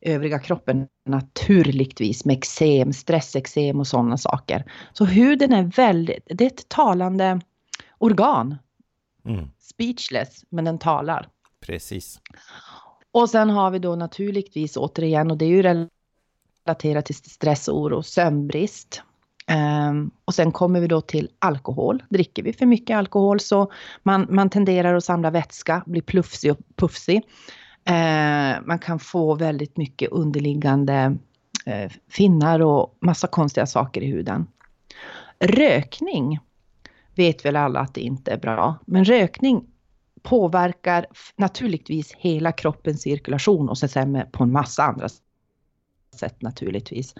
övriga 0.00 0.38
kroppen 0.38 0.88
naturligtvis 1.04 2.24
med 2.24 2.36
eksem, 2.36 2.92
stressexem 2.92 3.80
och 3.80 3.86
sådana 3.86 4.16
saker. 4.16 4.64
Så 4.92 5.04
huden 5.04 5.52
är 5.52 5.62
väldigt, 5.62 6.26
det 6.26 6.44
är 6.44 6.48
ett 6.48 6.68
talande 6.68 7.40
organ. 7.98 8.56
Mm. 9.24 9.50
Speechless, 9.58 10.44
men 10.48 10.64
den 10.64 10.78
talar. 10.78 11.28
Precis. 11.60 12.20
Och 13.12 13.30
sen 13.30 13.50
har 13.50 13.70
vi 13.70 13.78
då 13.78 13.96
naturligtvis 13.96 14.76
återigen, 14.76 15.30
och 15.30 15.38
det 15.38 15.44
är 15.44 15.48
ju 15.48 15.88
relaterat 16.66 17.06
till 17.06 17.14
stress, 17.14 17.68
oro, 17.68 18.02
sömnbrist. 18.02 19.02
Um, 19.90 20.10
och 20.24 20.34
sen 20.34 20.52
kommer 20.52 20.80
vi 20.80 20.86
då 20.86 21.00
till 21.00 21.30
alkohol. 21.38 22.02
Dricker 22.08 22.42
vi 22.42 22.52
för 22.52 22.66
mycket 22.66 22.96
alkohol 22.96 23.40
så 23.40 23.72
man, 24.02 24.26
man 24.30 24.50
tenderar 24.50 24.94
att 24.94 25.04
samla 25.04 25.30
vätska, 25.30 25.82
bli 25.86 26.02
plufsig 26.02 26.52
och 26.52 26.58
puffsig. 26.76 27.22
Eh, 27.88 28.56
man 28.64 28.78
kan 28.78 28.98
få 28.98 29.34
väldigt 29.34 29.76
mycket 29.76 30.10
underliggande 30.10 31.16
eh, 31.66 31.92
finnar 32.08 32.60
och 32.60 32.98
massa 33.00 33.26
konstiga 33.26 33.66
saker 33.66 34.00
i 34.00 34.06
huden. 34.06 34.46
Rökning 35.40 36.38
vet 37.14 37.44
väl 37.44 37.56
alla 37.56 37.80
att 37.80 37.94
det 37.94 38.00
inte 38.00 38.30
är 38.30 38.38
bra. 38.38 38.78
Men 38.86 39.04
rökning 39.04 39.66
påverkar 40.22 41.06
naturligtvis 41.36 42.12
hela 42.12 42.52
kroppens 42.52 43.02
cirkulation 43.02 43.68
och 43.68 43.78
sen 43.78 44.22
på 44.32 44.42
en 44.42 44.52
massa 44.52 44.82
andra 44.82 45.08
sätt 46.16 46.42
naturligtvis. 46.42 47.14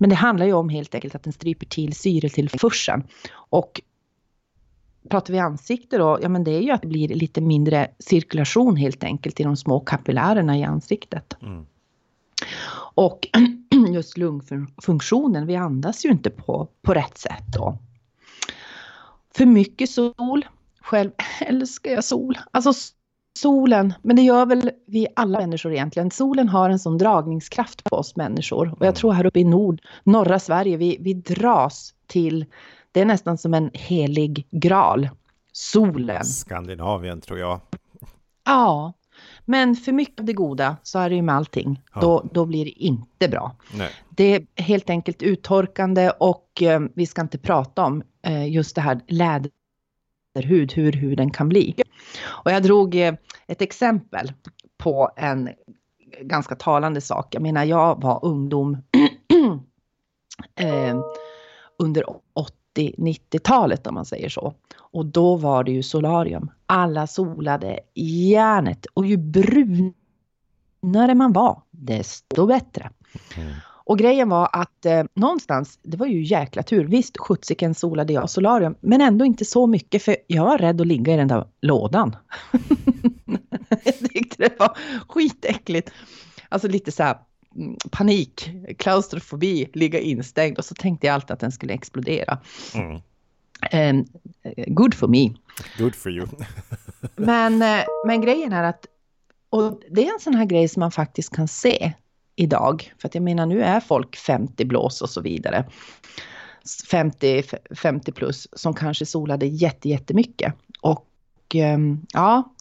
Men 0.00 0.10
det 0.10 0.16
handlar 0.16 0.46
ju 0.46 0.52
om 0.52 0.68
helt 0.68 0.94
enkelt 0.94 1.14
att 1.14 1.22
den 1.22 1.32
stryper 1.32 1.66
till 1.66 1.92
syretillförseln. 1.92 3.04
Och 3.32 3.80
pratar 5.08 5.32
vi 5.32 5.38
ansikte 5.38 5.98
då, 5.98 6.18
ja 6.22 6.28
men 6.28 6.44
det 6.44 6.50
är 6.50 6.60
ju 6.60 6.70
att 6.70 6.82
det 6.82 6.88
blir 6.88 7.08
lite 7.08 7.40
mindre 7.40 7.88
cirkulation 7.98 8.76
helt 8.76 9.04
enkelt 9.04 9.40
i 9.40 9.42
de 9.42 9.56
små 9.56 9.80
kapillärerna 9.80 10.58
i 10.58 10.64
ansiktet. 10.64 11.36
Mm. 11.42 11.66
Och 12.94 13.28
just 13.92 14.18
lungfunktionen, 14.18 15.46
vi 15.46 15.56
andas 15.56 16.04
ju 16.04 16.10
inte 16.10 16.30
på, 16.30 16.68
på 16.82 16.94
rätt 16.94 17.18
sätt 17.18 17.44
då. 17.52 17.78
För 19.34 19.46
mycket 19.46 19.90
sol, 19.90 20.46
själv 20.80 21.10
älskar 21.40 21.90
jag 21.90 22.04
sol. 22.04 22.38
Alltså 22.50 22.72
solen, 23.38 23.94
men 24.02 24.16
det 24.16 24.22
gör 24.22 24.46
väl 24.46 24.70
vi 24.86 25.06
alla 25.16 25.38
människor 25.38 25.72
egentligen. 25.72 26.10
Solen 26.10 26.48
har 26.48 26.70
en 26.70 26.78
sån 26.78 26.98
dragningskraft 26.98 27.84
på 27.84 27.96
oss 27.96 28.16
människor. 28.16 28.66
Och 28.66 28.80
jag 28.80 28.86
mm. 28.86 28.94
tror 28.94 29.12
här 29.12 29.26
uppe 29.26 29.40
i 29.40 29.44
nord, 29.44 29.80
norra 30.04 30.38
Sverige, 30.38 30.76
vi, 30.76 30.96
vi 31.00 31.14
dras 31.14 31.94
till, 32.06 32.46
det 32.98 33.02
är 33.02 33.06
nästan 33.06 33.38
som 33.38 33.54
en 33.54 33.70
helig 33.74 34.46
graal. 34.50 35.08
Solen. 35.52 36.24
Skandinavien 36.24 37.20
tror 37.20 37.38
jag. 37.38 37.60
Ja, 38.44 38.92
men 39.44 39.76
för 39.76 39.92
mycket 39.92 40.20
av 40.20 40.26
det 40.26 40.32
goda 40.32 40.76
så 40.82 40.98
är 40.98 41.08
det 41.08 41.16
ju 41.16 41.22
med 41.22 41.34
allting. 41.34 41.82
Ja. 41.94 42.00
Då, 42.00 42.28
då 42.32 42.46
blir 42.46 42.64
det 42.64 42.70
inte 42.70 43.28
bra. 43.28 43.56
Nej. 43.74 43.90
Det 44.10 44.24
är 44.24 44.62
helt 44.62 44.90
enkelt 44.90 45.22
uttorkande 45.22 46.10
och 46.10 46.62
eh, 46.62 46.80
vi 46.94 47.06
ska 47.06 47.22
inte 47.22 47.38
prata 47.38 47.84
om 47.84 48.02
eh, 48.22 48.48
just 48.48 48.74
det 48.74 48.80
här 48.80 49.00
läderhud, 49.08 50.72
hur 50.72 50.92
huden 50.92 51.30
kan 51.30 51.48
bli. 51.48 51.74
Och 52.24 52.50
jag 52.50 52.62
drog 52.62 52.94
eh, 52.94 53.14
ett 53.46 53.62
exempel 53.62 54.32
på 54.76 55.10
en 55.16 55.50
ganska 56.20 56.54
talande 56.54 57.00
sak. 57.00 57.34
Jag 57.34 57.42
menar, 57.42 57.64
jag 57.64 58.02
var 58.02 58.24
ungdom 58.24 58.76
eh, 60.60 61.00
under 61.78 62.04
80-90-talet 62.76 63.86
om 63.86 63.94
man 63.94 64.04
säger 64.04 64.28
så. 64.28 64.54
Och 64.78 65.06
då 65.06 65.36
var 65.36 65.64
det 65.64 65.72
ju 65.72 65.82
solarium. 65.82 66.50
Alla 66.66 67.06
solade 67.06 67.80
järnet 67.94 68.86
och 68.94 69.06
ju 69.06 69.16
brunare 69.16 69.94
man 71.14 71.32
var, 71.32 71.62
desto 71.70 72.46
bättre. 72.46 72.90
Mm. 73.36 73.54
Och 73.88 73.98
grejen 73.98 74.28
var 74.28 74.48
att 74.52 74.86
eh, 74.86 75.04
någonstans, 75.14 75.78
det 75.82 75.96
var 75.96 76.06
ju 76.06 76.22
jäkla 76.22 76.62
tur. 76.62 76.84
Visst, 76.84 77.18
sjuttsiken 77.18 77.74
solade 77.74 78.12
jag 78.12 78.30
solarium, 78.30 78.74
men 78.80 79.00
ändå 79.00 79.24
inte 79.24 79.44
så 79.44 79.66
mycket 79.66 80.02
för 80.02 80.16
jag 80.26 80.44
var 80.44 80.58
rädd 80.58 80.80
att 80.80 80.86
ligga 80.86 81.14
i 81.14 81.16
den 81.16 81.28
där 81.28 81.46
lådan. 81.60 82.16
jag 83.84 83.98
tyckte 83.98 84.42
det 84.42 84.58
var 84.58 84.76
skitäckligt. 85.08 85.90
Alltså 86.48 86.68
lite 86.68 86.92
så 86.92 87.02
här 87.02 87.18
panik, 87.90 88.50
klaustrofobi, 88.78 89.70
ligga 89.72 90.00
instängd 90.00 90.58
och 90.58 90.64
så 90.64 90.74
tänkte 90.74 91.06
jag 91.06 91.14
alltid 91.14 91.30
att 91.30 91.40
den 91.40 91.52
skulle 91.52 91.74
explodera. 91.74 92.38
Mm. 92.74 93.00
Um, 93.72 94.06
good 94.66 94.94
for 94.94 95.08
me. 95.08 95.30
Good 95.78 95.94
for 95.94 96.12
you. 96.12 96.26
men, 97.16 97.62
eh, 97.62 97.84
men 98.06 98.20
grejen 98.20 98.52
är 98.52 98.62
att, 98.62 98.86
och 99.50 99.80
det 99.90 100.08
är 100.08 100.12
en 100.12 100.20
sån 100.20 100.34
här 100.34 100.44
grej 100.44 100.68
som 100.68 100.80
man 100.80 100.90
faktiskt 100.90 101.36
kan 101.36 101.48
se 101.48 101.92
idag. 102.36 102.92
För 102.98 103.08
att 103.08 103.14
jag 103.14 103.24
menar 103.24 103.46
nu 103.46 103.62
är 103.62 103.80
folk 103.80 104.16
50 104.16 104.64
blås 104.64 105.02
och 105.02 105.10
så 105.10 105.20
vidare. 105.20 105.64
50, 106.90 107.42
50 107.76 108.12
plus 108.12 108.48
som 108.52 108.74
kanske 108.74 109.06
solade 109.06 109.46
jätte, 109.46 109.88
jättemycket. 109.88 110.54
Och 110.80 111.06
ehm, 111.54 112.06
ja, 112.12 112.54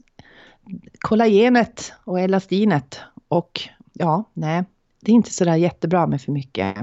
kollagenet 0.99 1.93
och 2.03 2.19
elastinet 2.19 2.99
och 3.27 3.61
ja, 3.93 4.23
nej, 4.33 4.63
det 4.99 5.11
är 5.11 5.15
inte 5.15 5.33
så 5.33 5.45
där 5.45 5.55
jättebra 5.55 6.07
med 6.07 6.21
för 6.21 6.31
mycket 6.31 6.77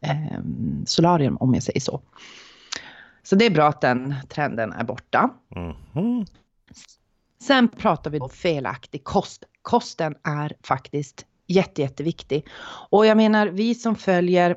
eh, 0.00 0.40
solarium 0.86 1.36
om 1.36 1.54
jag 1.54 1.62
säger 1.62 1.80
så. 1.80 2.00
Så 3.22 3.36
det 3.36 3.46
är 3.46 3.50
bra 3.50 3.68
att 3.68 3.80
den 3.80 4.14
trenden 4.28 4.72
är 4.72 4.84
borta. 4.84 5.30
Mm. 5.94 6.24
Sen 7.42 7.68
pratar 7.68 8.10
vi 8.10 8.20
om 8.20 8.30
felaktig 8.30 9.04
kost. 9.04 9.44
Kosten 9.62 10.14
är 10.22 10.52
faktiskt 10.62 11.26
jätte, 11.46 11.82
jätteviktig. 11.82 12.46
Och 12.90 13.06
jag 13.06 13.16
menar, 13.16 13.46
vi 13.46 13.74
som 13.74 13.96
följer 13.96 14.56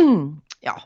ja, 0.60 0.82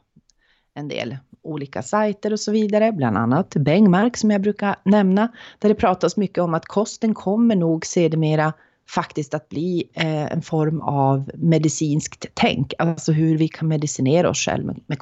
en 0.74 0.88
del 0.88 1.16
olika 1.42 1.82
sajter 1.82 2.32
och 2.32 2.40
så 2.40 2.52
vidare, 2.52 2.92
bland 2.92 3.16
annat 3.16 3.56
Bengmark 3.56 4.16
som 4.16 4.30
jag 4.30 4.40
brukar 4.40 4.76
nämna, 4.84 5.28
där 5.58 5.68
det 5.68 5.74
pratas 5.74 6.16
mycket 6.16 6.38
om 6.38 6.54
att 6.54 6.66
kosten 6.66 7.14
kommer 7.14 7.56
nog 7.56 7.86
sedermera 7.86 8.52
faktiskt 8.94 9.34
att 9.34 9.48
bli 9.48 9.90
eh, 9.94 10.32
en 10.32 10.42
form 10.42 10.80
av 10.80 11.30
medicinskt 11.34 12.26
tänk, 12.34 12.74
alltså 12.78 13.12
hur 13.12 13.38
vi 13.38 13.48
kan 13.48 13.68
medicinera 13.68 14.30
oss 14.30 14.38
själva 14.38 14.66
med, 14.66 14.82
med 14.86 14.98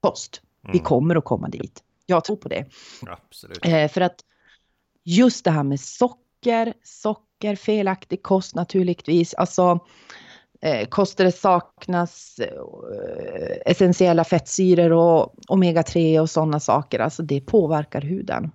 kost. 0.00 0.42
Mm. 0.64 0.72
Vi 0.72 0.78
kommer 0.78 1.16
att 1.16 1.24
komma 1.24 1.48
dit. 1.48 1.82
Jag 2.06 2.24
tror 2.24 2.36
på 2.36 2.48
det. 2.48 2.66
Absolut. 3.06 3.64
Eh, 3.64 3.88
för 3.88 4.00
att 4.00 4.20
just 5.04 5.44
det 5.44 5.50
här 5.50 5.62
med 5.62 5.80
socker, 5.80 6.74
socker 6.82 7.56
felaktig 7.56 8.22
kost 8.22 8.54
naturligtvis. 8.54 9.34
Alltså 9.34 9.78
eh, 10.60 10.88
kost 10.88 11.16
där 11.16 11.24
det 11.24 11.32
saknas 11.32 12.38
eh, 12.38 13.70
essentiella 13.72 14.24
fettsyror 14.24 14.92
och 14.92 15.34
omega-3 15.48 16.20
och 16.20 16.30
sådana 16.30 16.60
saker. 16.60 16.98
Alltså 16.98 17.22
det 17.22 17.40
påverkar 17.40 18.00
huden. 18.00 18.50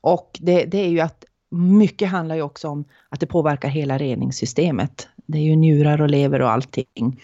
Och 0.00 0.38
det, 0.40 0.64
det 0.64 0.78
är 0.78 0.88
ju 0.88 1.00
att 1.00 1.24
mycket 1.50 2.08
handlar 2.08 2.34
ju 2.34 2.42
också 2.42 2.68
om 2.68 2.84
att 3.08 3.20
det 3.20 3.26
påverkar 3.26 3.68
hela 3.68 3.98
reningssystemet. 3.98 5.08
Det 5.26 5.38
är 5.38 5.42
ju 5.42 5.56
njurar 5.56 6.00
och 6.00 6.10
lever 6.10 6.42
och 6.42 6.50
allting. 6.50 7.20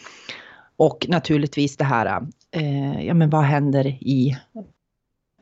Och 0.76 1.06
naturligtvis 1.08 1.76
det 1.76 1.84
här, 1.84 2.26
eh, 2.50 3.06
ja 3.06 3.14
men 3.14 3.30
vad 3.30 3.42
händer 3.42 3.86
i 3.86 4.38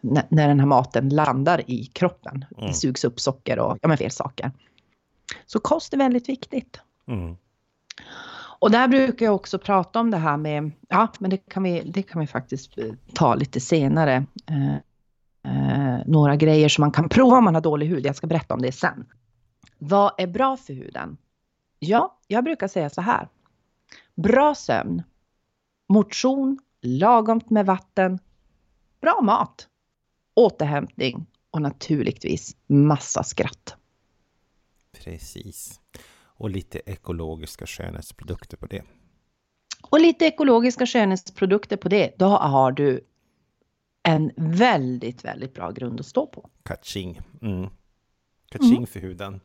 när 0.02 0.48
den 0.48 0.60
här 0.60 0.66
maten 0.66 1.08
landar 1.08 1.70
i 1.70 1.84
kroppen. 1.84 2.44
Mm. 2.56 2.66
Det 2.66 2.74
sugs 2.74 3.04
upp 3.04 3.20
socker 3.20 3.58
och 3.58 3.78
ja, 3.82 3.88
men 3.88 3.96
fel 3.96 4.10
saker. 4.10 4.50
Så 5.46 5.60
kost 5.60 5.92
är 5.92 5.98
väldigt 5.98 6.28
viktigt. 6.28 6.80
Mm. 7.08 7.36
Och 8.58 8.70
där 8.70 8.88
brukar 8.88 9.26
jag 9.26 9.34
också 9.34 9.58
prata 9.58 10.00
om 10.00 10.10
det 10.10 10.16
här 10.16 10.36
med, 10.36 10.70
ja 10.88 11.08
men 11.18 11.30
det 11.30 11.36
kan 11.36 11.62
vi, 11.62 11.82
det 11.84 12.02
kan 12.02 12.20
vi 12.20 12.26
faktiskt 12.26 12.78
eh, 12.78 12.84
ta 13.14 13.34
lite 13.34 13.60
senare. 13.60 14.26
Några 16.06 16.36
grejer 16.36 16.68
som 16.68 16.82
man 16.82 16.92
kan 16.92 17.08
prova 17.08 17.38
om 17.38 17.44
man 17.44 17.54
har 17.54 17.62
dålig 17.62 17.86
hud. 17.86 18.06
Jag 18.06 18.16
ska 18.16 18.26
berätta 18.26 18.54
om 18.54 18.62
det 18.62 18.72
sen. 18.72 19.06
Vad 19.78 20.12
är 20.18 20.26
bra 20.26 20.56
för 20.56 20.74
huden? 20.74 21.16
Ja, 21.78 22.18
jag 22.26 22.44
brukar 22.44 22.68
säga 22.68 22.90
så 22.90 23.00
här. 23.00 23.28
Bra 24.14 24.54
sömn, 24.54 25.02
motion, 25.88 26.58
lagom 26.80 27.40
med 27.48 27.66
vatten, 27.66 28.18
bra 29.00 29.20
mat, 29.22 29.68
återhämtning 30.34 31.26
och 31.50 31.62
naturligtvis 31.62 32.56
massa 32.66 33.22
skratt. 33.22 33.76
Precis. 34.92 35.80
Och 36.24 36.50
lite 36.50 36.80
ekologiska 36.86 37.66
skönhetsprodukter 37.66 38.56
på 38.56 38.66
det. 38.66 38.82
Och 39.82 40.00
lite 40.00 40.24
ekologiska 40.24 40.86
skönhetsprodukter 40.86 41.76
på 41.76 41.88
det. 41.88 42.14
Då 42.18 42.26
har 42.26 42.72
du 42.72 43.00
en 44.02 44.32
väldigt, 44.36 45.24
väldigt 45.24 45.54
bra 45.54 45.70
grund 45.70 46.00
att 46.00 46.06
stå 46.06 46.26
på. 46.26 46.50
Kaching. 46.62 47.20
Mm. 47.42 47.70
Kaching 48.50 48.76
mm. 48.76 48.86
för 48.86 49.00
huden. 49.00 49.40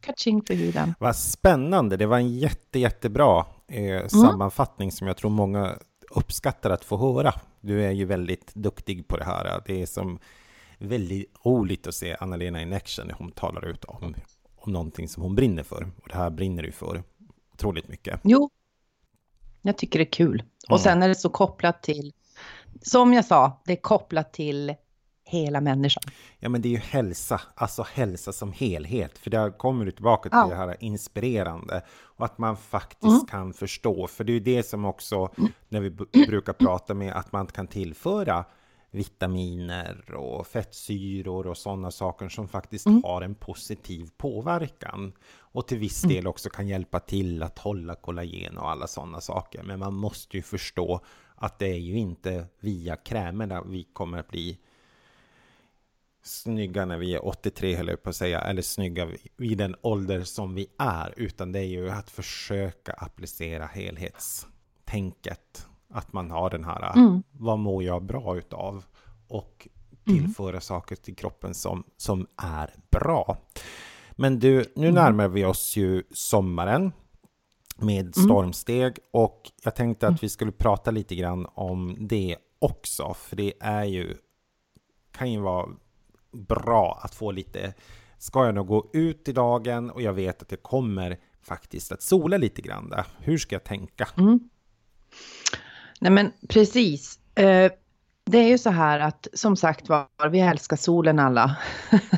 Kaching 0.00 0.42
för 0.42 0.54
huden. 0.54 0.94
Vad 0.98 1.16
spännande. 1.16 1.96
Det 1.96 2.06
var 2.06 2.16
en 2.16 2.38
jätte, 2.38 2.78
jättebra 2.78 3.46
eh, 3.68 3.84
mm. 3.84 4.08
sammanfattning 4.08 4.92
som 4.92 5.06
jag 5.06 5.16
tror 5.16 5.30
många 5.30 5.78
uppskattar 6.10 6.70
att 6.70 6.84
få 6.84 6.96
höra. 6.96 7.34
Du 7.60 7.84
är 7.84 7.90
ju 7.90 8.04
väldigt 8.04 8.54
duktig 8.54 9.08
på 9.08 9.16
det 9.16 9.24
här. 9.24 9.62
Det 9.66 9.82
är 9.82 9.86
som 9.86 10.18
väldigt 10.78 11.32
roligt 11.44 11.86
att 11.86 11.94
se 11.94 12.16
Anna-Lena 12.20 12.62
in 12.62 12.72
action 12.72 13.06
när 13.06 13.14
hon 13.14 13.32
talar 13.32 13.66
ut 13.66 13.84
om, 13.84 14.14
om 14.56 14.72
någonting 14.72 15.08
som 15.08 15.22
hon 15.22 15.34
brinner 15.34 15.62
för. 15.62 15.90
Och 16.02 16.08
det 16.08 16.14
här 16.14 16.30
brinner 16.30 16.62
du 16.62 16.72
för 16.72 17.02
otroligt 17.52 17.88
mycket. 17.88 18.20
Jo, 18.24 18.50
jag 19.62 19.78
tycker 19.78 19.98
det 19.98 20.04
är 20.04 20.12
kul. 20.12 20.42
Och 20.68 20.70
mm. 20.70 20.82
sen 20.82 21.02
är 21.02 21.08
det 21.08 21.14
så 21.14 21.28
kopplat 21.28 21.82
till, 21.82 22.12
som 22.82 23.12
jag 23.12 23.24
sa, 23.24 23.62
det 23.64 23.72
är 23.72 23.82
kopplat 23.82 24.32
till 24.32 24.74
hela 25.24 25.60
människan. 25.60 26.02
Ja, 26.38 26.48
men 26.48 26.62
det 26.62 26.68
är 26.68 26.70
ju 26.70 26.76
hälsa, 26.78 27.40
alltså 27.54 27.86
hälsa 27.92 28.32
som 28.32 28.52
helhet. 28.52 29.18
För 29.18 29.30
där 29.30 29.50
kommer 29.50 29.84
du 29.84 29.90
tillbaka 29.90 30.28
till 30.28 30.38
ja. 30.38 30.46
det 30.48 30.54
här 30.54 30.76
inspirerande 30.80 31.82
och 31.90 32.24
att 32.24 32.38
man 32.38 32.56
faktiskt 32.56 33.04
mm. 33.04 33.26
kan 33.26 33.52
förstå. 33.52 34.06
För 34.06 34.24
det 34.24 34.32
är 34.32 34.34
ju 34.34 34.40
det 34.40 34.62
som 34.62 34.84
också, 34.84 35.28
när 35.68 35.80
vi 35.80 35.90
brukar 36.26 36.52
prata 36.52 36.94
med, 36.94 37.12
att 37.12 37.32
man 37.32 37.46
kan 37.46 37.66
tillföra 37.66 38.44
vitaminer 38.90 40.14
och 40.14 40.46
fettsyror 40.46 41.46
och 41.46 41.56
sådana 41.56 41.90
saker 41.90 42.28
som 42.28 42.48
faktiskt 42.48 42.86
mm. 42.86 43.02
har 43.04 43.22
en 43.22 43.34
positiv 43.34 44.10
påverkan. 44.16 45.12
Och 45.38 45.68
till 45.68 45.78
viss 45.78 46.04
mm. 46.04 46.16
del 46.16 46.26
också 46.26 46.50
kan 46.50 46.68
hjälpa 46.68 47.00
till 47.00 47.42
att 47.42 47.58
hålla 47.58 47.94
kollagen 47.94 48.58
och 48.58 48.70
alla 48.70 48.86
sådana 48.86 49.20
saker. 49.20 49.62
Men 49.62 49.78
man 49.78 49.94
måste 49.94 50.36
ju 50.36 50.42
förstå 50.42 51.00
att 51.42 51.58
det 51.58 51.66
är 51.66 51.78
ju 51.78 51.98
inte 51.98 52.46
via 52.60 52.96
krämerna 52.96 53.62
vi 53.62 53.86
kommer 53.92 54.18
att 54.18 54.28
bli 54.28 54.58
snygga 56.22 56.84
när 56.84 56.98
vi 56.98 57.14
är 57.14 57.26
83 57.26 57.76
höll 57.76 57.88
jag 57.88 58.02
på 58.02 58.10
att 58.10 58.16
säga, 58.16 58.40
eller 58.40 58.62
snygga 58.62 59.08
vid 59.36 59.58
den 59.58 59.76
ålder 59.82 60.22
som 60.22 60.54
vi 60.54 60.66
är, 60.78 61.14
utan 61.16 61.52
det 61.52 61.58
är 61.58 61.66
ju 61.66 61.90
att 61.90 62.10
försöka 62.10 62.92
applicera 62.92 63.66
helhetstänket. 63.66 65.66
Att 65.88 66.12
man 66.12 66.30
har 66.30 66.50
den 66.50 66.64
här, 66.64 66.96
mm. 66.96 67.22
vad 67.32 67.58
mår 67.58 67.82
jag 67.82 68.02
bra 68.02 68.36
utav? 68.36 68.84
Och 69.28 69.68
tillföra 70.04 70.48
mm. 70.48 70.60
saker 70.60 70.96
till 70.96 71.16
kroppen 71.16 71.54
som, 71.54 71.84
som 71.96 72.26
är 72.36 72.74
bra. 72.90 73.36
Men 74.10 74.38
du, 74.38 74.64
nu 74.76 74.88
mm. 74.88 74.94
närmar 74.94 75.28
vi 75.28 75.44
oss 75.44 75.76
ju 75.76 76.02
sommaren 76.10 76.92
med 77.76 78.00
mm. 78.00 78.12
stormsteg 78.12 78.98
och 79.10 79.50
jag 79.62 79.74
tänkte 79.74 80.06
att 80.06 80.10
mm. 80.10 80.18
vi 80.22 80.28
skulle 80.28 80.52
prata 80.52 80.90
lite 80.90 81.14
grann 81.14 81.46
om 81.54 81.96
det 82.00 82.36
också, 82.58 83.14
för 83.14 83.36
det 83.36 83.52
är 83.60 83.84
ju 83.84 84.16
kan 85.12 85.32
ju 85.32 85.40
vara 85.40 85.68
bra 86.32 87.00
att 87.02 87.14
få 87.14 87.30
lite, 87.30 87.74
ska 88.18 88.44
jag 88.44 88.54
nog 88.54 88.66
gå 88.66 88.90
ut 88.92 89.28
i 89.28 89.32
dagen 89.32 89.90
och 89.90 90.02
jag 90.02 90.12
vet 90.12 90.42
att 90.42 90.48
det 90.48 90.56
kommer 90.56 91.18
faktiskt 91.42 91.92
att 91.92 92.02
sola 92.02 92.36
lite 92.36 92.62
grann 92.62 92.90
där. 92.90 93.06
Hur 93.18 93.38
ska 93.38 93.54
jag 93.54 93.64
tänka? 93.64 94.08
Mm. 94.16 94.40
Nej 96.00 96.12
men 96.12 96.32
precis. 96.48 97.18
Eh, 97.34 97.72
det 98.24 98.38
är 98.38 98.48
ju 98.48 98.58
så 98.58 98.70
här 98.70 99.00
att 99.00 99.28
som 99.32 99.56
sagt 99.56 99.88
var, 99.88 100.28
vi 100.30 100.40
älskar 100.40 100.76
solen 100.76 101.18
alla. 101.18 101.56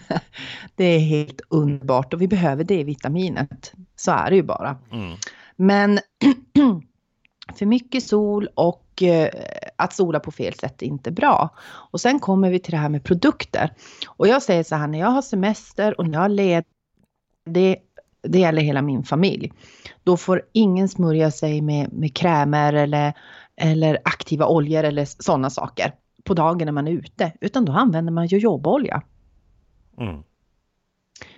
det 0.77 0.85
är 0.85 0.99
helt 0.99 1.41
underbart 1.49 2.15
och 2.15 2.23
vi 2.23 2.29
behöver 2.29 2.65
D-vitaminet. 2.65 3.73
Så 3.97 4.13
är 4.13 4.31
det 4.31 4.37
ju 4.37 4.43
bara. 4.43 4.79
Mm. 4.93 5.17
Men 5.57 5.99
för 7.55 7.67
mycket 7.67 8.05
sol 8.05 8.49
och 8.55 9.03
eh, 9.03 9.29
att 9.77 9.93
sola 9.93 10.21
på 10.21 10.31
fel 10.31 10.55
sätt 10.55 10.83
är 10.83 10.87
inte 10.87 11.11
bra. 11.11 11.51
Och 11.65 12.01
sen 12.01 12.21
kommer 12.21 12.51
vi 12.51 12.59
till 12.59 12.71
det 12.71 12.77
här 12.77 12.89
med 12.89 13.05
produkter. 13.05 13.71
Och 14.07 14.29
jag 14.29 14.43
säger 14.43 14.63
så 14.63 14.75
här, 14.75 14.87
när 14.87 14.99
jag 14.99 15.11
har 15.11 15.23
semester 15.23 16.01
och 16.01 16.09
när 16.09 16.23
jag 16.23 16.31
leder, 16.31 16.65
det, 17.45 17.77
det 18.23 18.39
gäller 18.39 18.63
hela 18.63 18.83
min 18.83 19.03
familj. 19.03 19.53
Då 20.05 20.17
får 20.17 20.43
ingen 20.53 20.89
smörja 20.89 21.31
sig 21.31 21.61
med, 21.61 21.93
med 21.93 22.17
krämer 22.17 22.73
eller, 22.73 23.13
eller 23.57 23.99
aktiva 24.05 24.47
oljor 24.47 24.85
eller 24.85 25.05
sådana 25.05 25.51
saker 25.51 25.95
på 26.25 26.35
dagen 26.35 26.67
när 26.67 26.73
man 26.73 26.89
är 26.89 26.93
ute. 26.93 27.33
Utan 27.41 27.65
då 27.65 27.73
använder 27.73 28.13
man 28.13 28.27
jojobaolja. 28.27 29.03
Mm. 29.99 30.23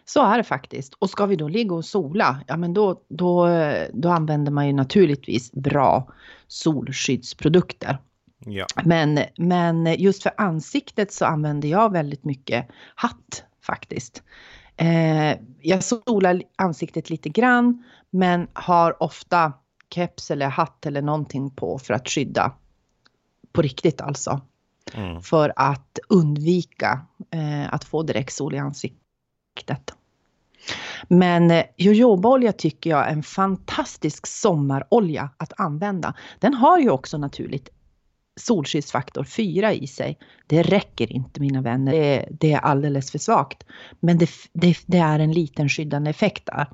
Så 0.04 0.22
är 0.26 0.36
det 0.36 0.44
faktiskt. 0.44 0.94
Och 0.94 1.10
ska 1.10 1.26
vi 1.26 1.36
då 1.36 1.48
ligga 1.48 1.74
och 1.74 1.84
sola, 1.84 2.40
ja 2.46 2.56
men 2.56 2.74
då, 2.74 3.00
då, 3.08 3.48
då 3.92 4.08
använder 4.08 4.52
man 4.52 4.66
ju 4.66 4.72
naturligtvis 4.72 5.52
bra 5.52 6.12
solskyddsprodukter. 6.46 7.98
Ja. 8.38 8.66
Men, 8.84 9.18
men 9.36 9.94
just 9.98 10.22
för 10.22 10.32
ansiktet 10.36 11.12
så 11.12 11.24
använder 11.24 11.68
jag 11.68 11.92
väldigt 11.92 12.24
mycket 12.24 12.68
hatt 12.94 13.44
faktiskt. 13.62 14.22
Eh, 14.76 15.38
jag 15.60 15.84
solar 15.84 16.42
ansiktet 16.56 17.10
lite 17.10 17.28
grann 17.28 17.84
men 18.10 18.48
har 18.52 19.02
ofta 19.02 19.52
keps 19.94 20.30
eller 20.30 20.48
hatt 20.48 20.86
eller 20.86 21.02
någonting 21.02 21.50
på 21.50 21.78
för 21.78 21.94
att 21.94 22.08
skydda 22.08 22.52
på 23.52 23.62
riktigt 23.62 24.00
alltså. 24.00 24.40
Mm. 24.94 25.22
För 25.22 25.52
att 25.56 25.98
undvika 26.08 27.00
eh, 27.30 27.74
att 27.74 27.84
få 27.84 28.02
direkt 28.02 28.32
sol 28.32 28.54
i 28.54 28.58
ansiktet. 28.58 29.05
Men 31.08 31.50
eh, 31.50 31.64
jojobaolja 31.76 32.52
tycker 32.52 32.90
jag 32.90 33.08
är 33.08 33.12
en 33.12 33.22
fantastisk 33.22 34.26
sommarolja 34.26 35.30
att 35.36 35.60
använda. 35.60 36.14
Den 36.38 36.54
har 36.54 36.78
ju 36.78 36.90
också 36.90 37.18
naturligt 37.18 37.68
solskyddsfaktor 38.40 39.24
4 39.24 39.72
i 39.72 39.86
sig. 39.86 40.18
Det 40.46 40.62
räcker 40.62 41.12
inte 41.12 41.40
mina 41.40 41.62
vänner, 41.62 41.92
det 41.92 42.16
är, 42.16 42.28
det 42.30 42.52
är 42.52 42.58
alldeles 42.58 43.10
för 43.10 43.18
svagt. 43.18 43.64
Men 44.00 44.18
det, 44.18 44.30
det, 44.52 44.78
det, 44.86 44.98
är 44.98 45.18
en 45.18 45.32
liten 45.32 45.68
skyddande 45.68 46.10
effekt 46.10 46.46
där. 46.46 46.66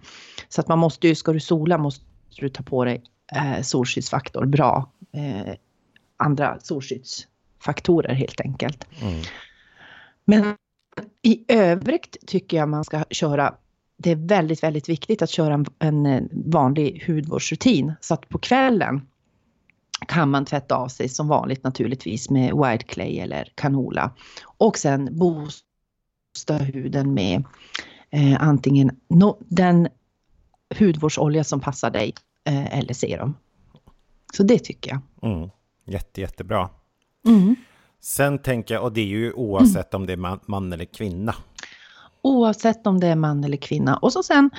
Så 0.49 0.61
att 0.61 0.69
man 0.69 0.79
måste 0.79 1.09
ju, 1.09 1.15
ska 1.15 1.33
du 1.33 1.41
sola 1.41 1.79
måste 1.79 2.05
du 2.39 2.49
ta 2.49 2.63
på 2.63 2.85
dig 2.85 3.03
eh, 3.33 3.63
solskyddsfaktor, 3.63 4.47
bra 4.47 4.91
eh, 5.13 5.55
andra 6.17 6.61
solskyddsfaktorer 6.61 8.15
helt 8.15 8.41
enkelt. 8.41 8.87
Mm. 9.03 9.23
Men 10.25 10.57
i 11.23 11.45
övrigt 11.49 12.17
tycker 12.27 12.57
jag 12.57 12.69
man 12.69 12.85
ska 12.85 13.05
köra 13.11 13.55
det 14.03 14.11
är 14.11 14.17
väldigt, 14.17 14.63
väldigt 14.63 14.89
viktigt 14.89 15.23
att 15.23 15.31
köra 15.31 15.65
en, 15.79 16.07
eh, 16.07 16.23
vanlig 16.33 17.05
hudvårdsrutin. 17.07 17.93
Så 18.01 18.15
att 18.15 18.29
på 18.29 18.39
kvällen 18.39 19.07
kan 20.09 20.31
man 20.31 20.45
tvätta 20.45 20.77
av 20.77 20.89
sig 20.89 21.09
som 21.09 21.29
vanligt 21.29 21.65
naturligtvis 21.65 22.31
med 22.31 22.53
white 22.55 22.85
clay 22.85 23.19
eller 23.19 23.53
canola. 23.55 24.11
Och 24.59 24.79
sen 24.79 25.19
boosta 25.19 26.57
huden 26.57 27.15
med 27.15 27.45
eh, 28.11 28.43
antingen 28.43 28.91
no, 29.09 29.39
den 29.49 29.89
hudvårdsolja 30.79 31.45
som 31.45 31.61
passar 31.61 31.91
dig 31.91 32.15
eh, 32.45 32.79
eller 32.79 32.95
serum. 32.95 33.35
Så 34.35 34.43
det 34.43 34.59
tycker 34.59 34.91
jag. 34.91 35.33
Mm. 35.33 35.51
Jätte, 35.85 36.21
jättebra. 36.21 36.69
Mm. 37.27 37.57
Sen 38.05 38.39
tänker 38.39 38.75
jag, 38.75 38.83
och 38.83 38.93
det 38.93 39.01
är 39.01 39.07
ju 39.07 39.33
oavsett 39.33 39.95
mm. 39.95 40.03
om 40.03 40.07
det 40.07 40.13
är 40.13 40.17
man, 40.17 40.41
man 40.47 40.73
eller 40.73 40.85
kvinna. 40.85 41.35
Oavsett 42.23 42.87
om 42.87 43.01
det 43.01 43.07
är 43.07 43.17
man 43.17 43.45
eller 43.45 43.57
kvinna. 43.57 43.97
Och 43.97 44.13
så 44.13 44.23
sen 44.23 44.51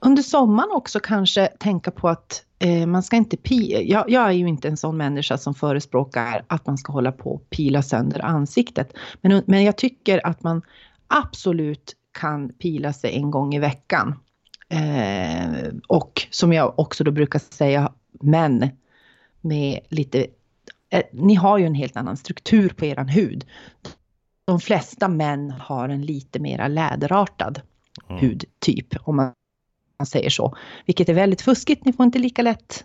under 0.00 0.22
sommaren 0.22 0.70
också 0.72 1.00
kanske 1.00 1.46
tänka 1.46 1.90
på 1.90 2.08
att 2.08 2.44
eh, 2.58 2.86
man 2.86 3.02
ska 3.02 3.16
inte 3.16 3.36
pila. 3.36 3.80
Jag, 3.80 4.10
jag, 4.10 4.26
är 4.26 4.32
ju 4.32 4.48
inte 4.48 4.68
en 4.68 4.76
sån 4.76 4.96
människa 4.96 5.38
som 5.38 5.54
förespråkar 5.54 6.44
att 6.46 6.66
man 6.66 6.78
ska 6.78 6.92
hålla 6.92 7.12
på 7.12 7.34
och 7.34 7.50
pila 7.50 7.82
sönder 7.82 8.24
ansiktet. 8.24 8.92
Men, 9.20 9.42
men 9.46 9.64
jag 9.64 9.76
tycker 9.76 10.26
att 10.26 10.42
man 10.42 10.62
absolut 11.06 11.96
kan 12.18 12.48
pila 12.48 12.92
sig 12.92 13.16
en 13.16 13.30
gång 13.30 13.54
i 13.54 13.58
veckan. 13.58 14.14
Eh, 14.68 15.68
och 15.88 16.26
som 16.30 16.52
jag 16.52 16.78
också 16.78 17.04
då 17.04 17.10
brukar 17.10 17.38
säga, 17.38 17.92
män 18.20 18.70
med 19.40 19.80
lite 19.88 20.26
eh, 20.96 21.02
ni 21.12 21.34
har 21.34 21.58
ju 21.58 21.66
en 21.66 21.74
helt 21.74 21.96
annan 21.96 22.16
struktur 22.16 22.68
på 22.68 22.84
eran 22.84 23.08
hud 23.08 23.44
de 24.46 24.60
flesta 24.60 25.08
män 25.08 25.50
har 25.50 25.88
en 25.88 26.02
lite 26.02 26.38
mera 26.38 26.68
läderartad 26.68 27.60
mm. 28.08 28.20
hudtyp, 28.20 28.94
om 29.00 29.16
man, 29.16 29.32
man 29.98 30.06
säger 30.06 30.30
så. 30.30 30.56
Vilket 30.86 31.08
är 31.08 31.14
väldigt 31.14 31.42
fuskigt, 31.42 31.84
ni 31.84 31.92
får 31.92 32.04
inte 32.04 32.18
lika 32.18 32.42
lätt 32.42 32.84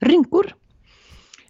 rynkor. 0.00 0.54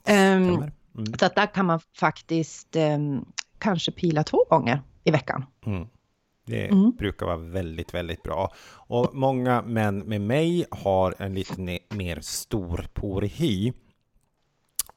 Um, 0.09 0.65
Mm. 0.99 1.15
så 1.19 1.27
att 1.27 1.35
där 1.35 1.55
kan 1.55 1.67
man 1.67 1.81
faktiskt 1.99 2.77
um, 2.77 3.25
kanske 3.59 3.93
pila 3.93 4.25
två 4.25 4.45
gånger 4.51 4.83
i 5.05 5.11
veckan. 5.11 5.45
Mm. 5.67 5.89
Det 6.47 6.67
Mm. 6.67 6.91
brukar 6.91 7.27
vara 7.27 7.37
väldigt, 7.37 7.95
väldigt 7.95 8.23
bra. 8.23 8.53
Och 8.69 9.11
många 9.15 9.63
män 9.63 9.99
med 9.99 10.21
mig 10.21 10.67
har 10.71 11.15
en 11.19 11.35
lite 11.35 11.79
mer 11.89 12.21
stor 12.21 12.87
porhy. 12.95 13.73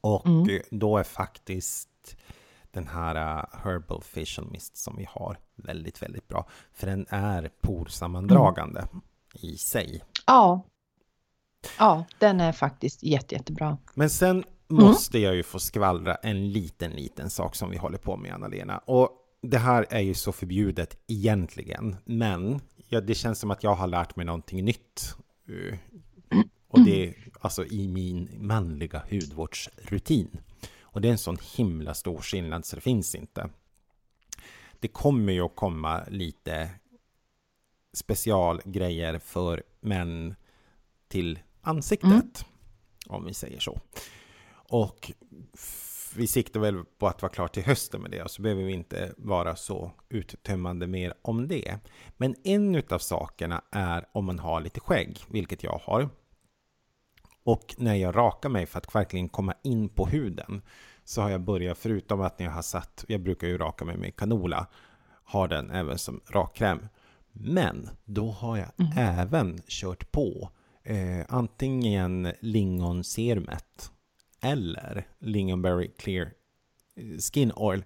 Och 0.02 0.26
Mm. 0.26 0.62
då 0.72 0.98
är 0.98 1.04
faktiskt 1.04 2.16
den 2.72 2.88
här 2.88 3.16
uh, 3.16 3.46
Herbal 3.64 4.02
Facial 4.04 4.52
Mist 4.52 4.78
som 4.78 4.96
vi 4.98 5.08
har 5.10 5.38
väldigt, 5.56 6.02
väldigt 6.02 6.28
bra. 6.28 6.48
För 6.74 6.88
den 6.88 7.06
är 7.10 7.50
porsammandragande 7.62 8.88
i 9.34 9.58
sig. 9.58 10.04
Ja. 10.28 10.66
Ja, 11.80 12.06
den 12.18 12.42
är 12.42 12.52
faktiskt 12.52 13.04
jätte, 13.04 13.36
jättebra. 13.36 13.78
Men 13.94 14.10
sen 14.10 14.44
måste 14.68 15.20
jag 15.20 15.36
ju 15.36 15.44
få 15.44 15.60
skvallra 15.60 16.16
en 16.16 16.52
liten, 16.52 16.92
liten 16.92 17.30
sak 17.30 17.56
som 17.56 17.70
vi 17.70 17.78
håller 17.78 17.98
på 17.98 18.18
med, 18.18 18.34
Anna-Lena. 18.34 18.78
Och 18.78 19.10
det 19.42 19.58
här 19.58 19.86
är 19.90 20.00
ju 20.00 20.14
så 20.14 20.32
förbjudet 20.32 20.98
egentligen, 21.08 21.96
men 22.06 22.62
ja, 22.88 23.02
det 23.02 23.16
känns 23.16 23.40
som 23.40 23.52
att 23.52 23.64
jag 23.64 23.76
har 23.76 23.88
lärt 23.88 24.16
mig 24.16 24.26
någonting 24.26 24.66
nytt. 24.66 25.16
Eh, 25.50 25.78
Och 26.68 26.80
det 26.86 27.14
alltså 27.40 27.66
i 27.66 27.88
min 27.88 28.30
manliga 28.38 29.04
hudvårdsrutin. 29.10 30.40
Och 30.82 31.02
det 31.02 31.08
är 31.08 31.12
en 31.12 31.18
sån 31.18 31.38
himla 31.56 31.94
stor 31.94 32.22
skillnad 32.22 32.66
så 32.66 32.76
det 32.76 32.82
finns 32.82 33.16
inte. 33.16 33.50
Det 34.80 34.88
kommer 34.88 35.34
ju 35.34 35.42
att 35.42 35.56
komma 35.56 36.04
lite 36.10 36.70
specialgrejer 37.94 39.20
för 39.20 39.64
män 39.80 40.36
till 41.08 41.40
ansiktet. 41.62 42.46
Om 43.08 43.26
vi 43.26 43.34
säger 43.34 43.60
så. 43.60 43.80
Och 44.52 45.12
vi 46.16 46.28
siktar 46.28 46.60
väl 46.60 46.84
på 46.98 47.08
att 47.08 47.22
vara 47.22 47.32
klar 47.32 47.48
till 47.48 47.64
hösten 47.64 48.02
med 48.02 48.12
det 48.12 48.24
och 48.24 48.32
så 48.32 48.42
behöver 48.42 48.64
vi 48.64 48.74
inte 48.74 49.14
vara 49.18 49.56
så 49.56 49.92
uttömmande 50.10 50.88
mer 50.88 51.14
om 51.22 51.48
det. 51.48 51.80
Men 52.18 52.36
en 52.44 52.76
utav 52.76 53.00
sakerna 53.00 53.62
är 53.72 54.06
om 54.12 54.26
man 54.26 54.40
har 54.40 54.62
lite 54.62 54.80
skägg, 54.80 55.20
vilket 55.28 55.64
jag 55.64 55.82
har. 55.84 56.10
Och 57.50 57.76
när 57.78 57.96
jag 57.96 58.16
rakar 58.16 58.50
mig 58.50 58.66
för 58.66 58.78
att 58.78 58.96
verkligen 58.96 59.30
komma 59.30 59.54
in 59.64 59.90
på 59.90 60.06
huden 60.06 60.62
så 61.04 61.22
har 61.22 61.30
jag 61.30 61.42
börjat, 61.42 61.78
förutom 61.78 62.22
att 62.22 62.40
när 62.40 62.46
jag 62.46 62.54
har 62.54 62.62
satt, 62.62 63.06
jag 63.08 63.22
brukar 63.22 63.48
ju 63.48 63.58
raka 63.58 63.86
mig 63.86 63.98
med 63.98 64.16
canola, 64.16 64.68
har 65.24 65.48
den 65.48 65.72
även 65.72 65.98
som 65.98 66.22
rakkräm. 66.28 66.88
Men 67.32 67.90
då 68.06 68.32
har 68.32 68.58
jag 68.58 68.72
även 68.98 69.62
kört 69.68 70.12
på 70.12 70.50
eh, 70.84 71.26
antingen 71.30 72.34
lingonserumet 72.40 73.92
eller 74.42 75.08
lingonberry 75.20 75.92
clear 75.98 76.32
eh, 76.96 77.18
skin 77.34 77.52
oil 77.56 77.84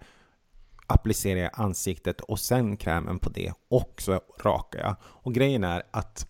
applicerar 0.88 1.39
jag 1.39 1.52
ansiktet 1.54 2.21
och 2.21 2.39
sen 2.39 2.78
krämen 2.78 3.19
på 3.19 3.30
det 3.30 3.54
och 3.69 3.93
så 3.97 4.21
rakar 4.39 4.80
jag. 4.80 4.95
Och 5.04 5.34
grejen 5.34 5.63
är 5.63 5.84
att 5.91 6.28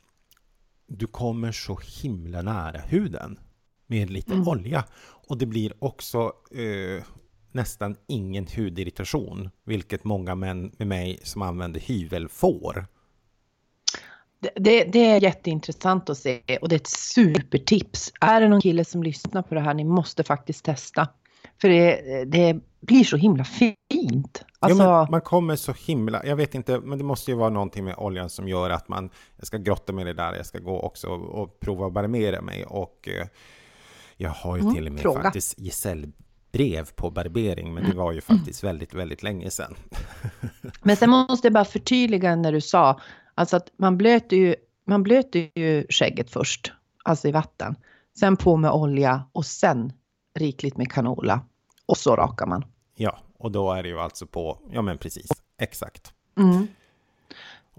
du 0.87 1.07
kommer 1.07 1.51
så 1.51 1.79
himla 2.01 2.41
nära 2.41 2.79
huden 2.79 3.39
med 3.87 4.09
lite 4.09 4.33
olja. 4.33 4.83
Och 5.27 5.37
det 5.37 5.45
blir 5.45 5.73
också 5.79 6.31
eh, 6.51 7.03
nästan 7.51 7.95
ingen 8.07 8.47
hudirritation, 8.55 9.49
vilket 9.63 10.03
många 10.03 10.35
män 10.35 10.71
med 10.77 10.87
mig 10.87 11.19
som 11.23 11.41
använder 11.41 11.79
hyvel 11.79 12.29
får. 12.29 12.85
Det, 14.39 14.51
det, 14.55 14.83
det 14.83 14.99
är 14.99 15.21
jätteintressant 15.21 16.09
att 16.09 16.17
se 16.17 16.41
och 16.61 16.69
det 16.69 16.75
är 16.75 16.79
ett 16.79 16.87
supertips. 16.87 18.11
Är 18.21 18.41
det 18.41 18.47
någon 18.47 18.61
kille 18.61 18.85
som 18.85 19.03
lyssnar 19.03 19.41
på 19.41 19.55
det 19.55 19.61
här, 19.61 19.73
ni 19.73 19.83
måste 19.83 20.23
faktiskt 20.23 20.65
testa. 20.65 21.07
För 21.61 21.69
det, 21.69 22.25
det 22.25 22.59
blir 22.81 23.03
så 23.03 23.17
himla 23.17 23.43
fint. 23.43 23.77
Alltså, 24.59 24.83
Ja, 24.83 25.07
man 25.11 25.21
kommer 25.21 25.55
så 25.55 25.73
himla, 25.73 26.25
jag 26.25 26.35
vet 26.35 26.55
inte, 26.55 26.79
men 26.79 26.97
det 26.97 27.03
måste 27.03 27.31
ju 27.31 27.37
vara 27.37 27.49
någonting 27.49 27.85
med 27.85 27.95
oljan 27.97 28.29
som 28.29 28.47
gör 28.47 28.69
att 28.69 28.87
man, 28.87 29.09
jag 29.37 29.47
ska 29.47 29.57
grotta 29.57 29.93
med 29.93 30.05
det 30.05 30.13
där, 30.13 30.33
jag 30.35 30.45
ska 30.45 30.59
gå 30.59 30.79
också 30.79 31.07
och, 31.07 31.41
och 31.41 31.59
prova 31.59 31.85
att 31.85 31.93
barbera 31.93 32.41
mig 32.41 32.65
och 32.65 33.09
eh, 33.09 33.27
jag 34.17 34.29
har 34.29 34.57
ju 34.57 34.73
till 34.73 34.87
och 34.87 34.93
med 34.93 35.01
fråga. 35.01 35.21
faktiskt 35.21 35.59
gesällbrev 35.59 36.91
på 36.95 37.09
barbering, 37.11 37.73
men 37.73 37.89
det 37.89 37.95
var 37.95 38.11
ju 38.11 38.21
faktiskt 38.21 38.63
väldigt, 38.63 38.93
väldigt 38.93 39.23
länge 39.23 39.49
sedan. 39.49 39.75
Men 40.81 40.95
sen 40.95 41.09
måste 41.09 41.47
jag 41.47 41.53
bara 41.53 41.65
förtydliga 41.65 42.35
när 42.35 42.51
du 42.51 42.61
sa, 42.61 42.99
alltså 43.35 43.57
att 43.57 43.69
man 43.77 43.97
blöter 43.97 44.37
ju, 44.37 44.55
man 44.87 45.03
blöter 45.03 45.59
ju 45.59 45.85
skägget 45.89 46.31
först, 46.31 46.71
alltså 47.03 47.27
i 47.27 47.31
vatten. 47.31 47.75
Sen 48.19 48.37
på 48.37 48.57
med 48.57 48.71
olja 48.71 49.23
och 49.31 49.45
sen 49.45 49.93
rikligt 50.39 50.77
med 50.77 50.91
canola. 50.91 51.41
Och 51.85 51.97
så 51.97 52.15
rakar 52.15 52.45
man. 52.45 52.65
Ja, 52.95 53.19
och 53.43 53.51
då 53.51 53.71
är 53.71 53.83
det 53.83 53.89
ju 53.89 53.99
alltså 53.99 54.27
på, 54.27 54.59
ja 54.71 54.81
men 54.81 54.97
precis, 54.97 55.27
exakt. 55.59 56.13
Mm. 56.37 56.67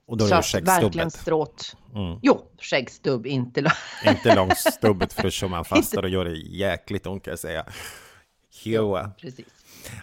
Och 0.07 0.17
då 0.17 0.25
är 0.25 0.29
det 0.29 0.37
att 0.37 0.55
verkligen 0.55 1.11
skäggstubbet, 1.11 1.13
stråt. 1.13 1.77
Mm. 1.95 2.19
Jo, 2.23 2.51
skäggstubb, 2.59 3.27
inte 3.27 3.61
lång. 3.61 3.73
inte 4.07 4.35
långstubbet 4.35 5.13
för 5.13 5.23
då 5.23 5.31
kör 5.31 5.49
man 5.49 5.65
fast 5.75 5.97
och 5.97 6.09
gör 6.09 6.25
det 6.25 6.37
jäkligt 6.37 7.07
ont 7.07 7.25
kan 7.25 7.31
jag 7.33 7.39
säga. 7.39 7.67
Jo. 8.63 8.99
Precis. 9.21 9.47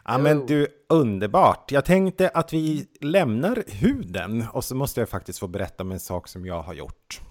Ja 0.06 0.18
men 0.18 0.46
du, 0.46 0.68
underbart. 0.90 1.72
Jag 1.72 1.86
tänkte 1.86 2.30
att 2.30 2.54
vi 2.54 2.88
lämnar 3.02 3.64
huden 3.68 4.46
och 4.54 4.64
så 4.64 4.76
måste 4.76 5.02
jag 5.02 5.10
faktiskt 5.10 5.40
få 5.40 5.48
berätta 5.48 5.84
om 5.84 5.92
en 5.92 6.00
sak 6.00 6.28
som 6.28 6.46
jag 6.46 6.62
har 6.62 6.74
gjort. 6.74 7.22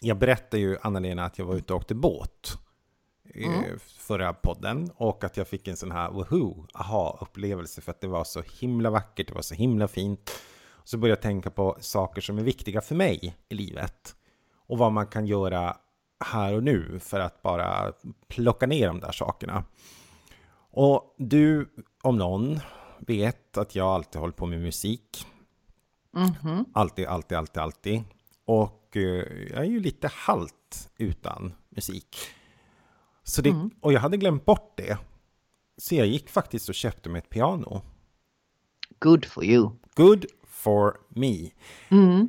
Jag 0.00 0.18
berättade 0.18 0.62
ju, 0.62 0.76
Anna-Lena, 0.82 1.24
att 1.24 1.38
jag 1.38 1.44
var 1.44 1.54
ute 1.54 1.72
och 1.72 1.80
åkte 1.80 1.94
båt 1.94 2.58
i 3.34 3.78
förra 3.78 4.32
podden 4.32 4.90
och 4.96 5.24
att 5.24 5.36
jag 5.36 5.48
fick 5.48 5.68
en 5.68 5.76
sån 5.76 5.90
här 5.90 6.10
woho, 6.10 6.66
aha-upplevelse 6.74 7.80
för 7.80 7.90
att 7.90 8.00
det 8.00 8.06
var 8.06 8.24
så 8.24 8.42
himla 8.60 8.90
vackert, 8.90 9.28
det 9.28 9.34
var 9.34 9.42
så 9.42 9.54
himla 9.54 9.88
fint. 9.88 10.30
Så 10.84 10.98
började 10.98 11.18
jag 11.18 11.22
tänka 11.22 11.50
på 11.50 11.76
saker 11.80 12.20
som 12.20 12.38
är 12.38 12.42
viktiga 12.42 12.80
för 12.80 12.94
mig 12.94 13.36
i 13.48 13.54
livet 13.54 14.16
och 14.66 14.78
vad 14.78 14.92
man 14.92 15.06
kan 15.06 15.26
göra 15.26 15.76
här 16.24 16.54
och 16.54 16.62
nu 16.62 16.98
för 17.00 17.20
att 17.20 17.42
bara 17.42 17.92
plocka 18.28 18.66
ner 18.66 18.86
de 18.86 19.00
där 19.00 19.12
sakerna. 19.12 19.64
Och 20.70 21.14
du, 21.18 21.68
om 22.02 22.16
någon, 22.16 22.60
vet 22.98 23.58
att 23.58 23.74
jag 23.74 23.88
alltid 23.88 24.20
håller 24.20 24.32
på 24.32 24.46
med 24.46 24.60
musik. 24.60 25.26
Mhm. 26.10 26.64
Alltid, 26.74 27.06
alltid, 27.06 27.38
alltid, 27.38 27.62
alltid. 27.62 28.02
Och 28.44 28.96
eh, 28.96 29.02
jag 29.50 29.58
är 29.58 29.70
ju 29.70 29.80
lite 29.80 30.10
halt 30.12 30.90
utan 30.96 31.54
musik. 31.68 32.16
Så 33.22 33.42
det, 33.42 33.68
Och 33.80 33.92
jag 33.92 34.00
hade 34.00 34.16
glömt 34.16 34.44
bort 34.44 34.72
det. 34.76 34.98
Så 35.76 35.94
jag 35.94 36.06
gick 36.06 36.30
faktiskt 36.30 36.68
och 36.68 36.74
köpte 36.74 37.08
mig 37.08 37.18
ett 37.18 37.30
piano. 37.30 37.82
Good 38.98 39.24
for 39.24 39.44
you. 39.44 39.70
Good 39.94 40.26
for 40.46 40.96
me. 41.08 41.50
Mm. 41.88 42.28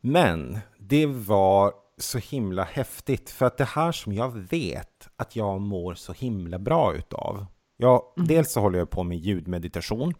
Men 0.00 0.58
det 0.78 1.06
var 1.06 1.72
så 1.98 2.18
himla 2.18 2.64
häftigt 2.64 3.30
för 3.30 3.46
att 3.46 3.58
det 3.58 3.64
här 3.64 3.92
som 3.92 4.12
jag 4.12 4.38
vet 4.38 5.08
att 5.16 5.36
jag 5.36 5.60
mår 5.60 5.94
så 5.94 6.12
himla 6.12 6.58
bra 6.58 6.94
utav. 6.94 7.46
Jag, 7.76 8.02
Dels 8.16 8.52
så 8.52 8.60
håller 8.60 8.78
jag 8.78 8.90
på 8.90 9.02
med 9.02 9.18
ljudmeditation 9.18 10.14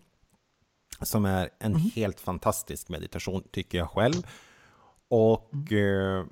som 1.02 1.24
är 1.24 1.50
en 1.58 1.74
helt 1.74 2.20
fantastisk 2.20 2.88
meditation 2.88 3.42
tycker 3.52 3.78
jag 3.78 3.90
själv. 3.90 4.26
Och 5.16 5.72
eh, 5.72 6.24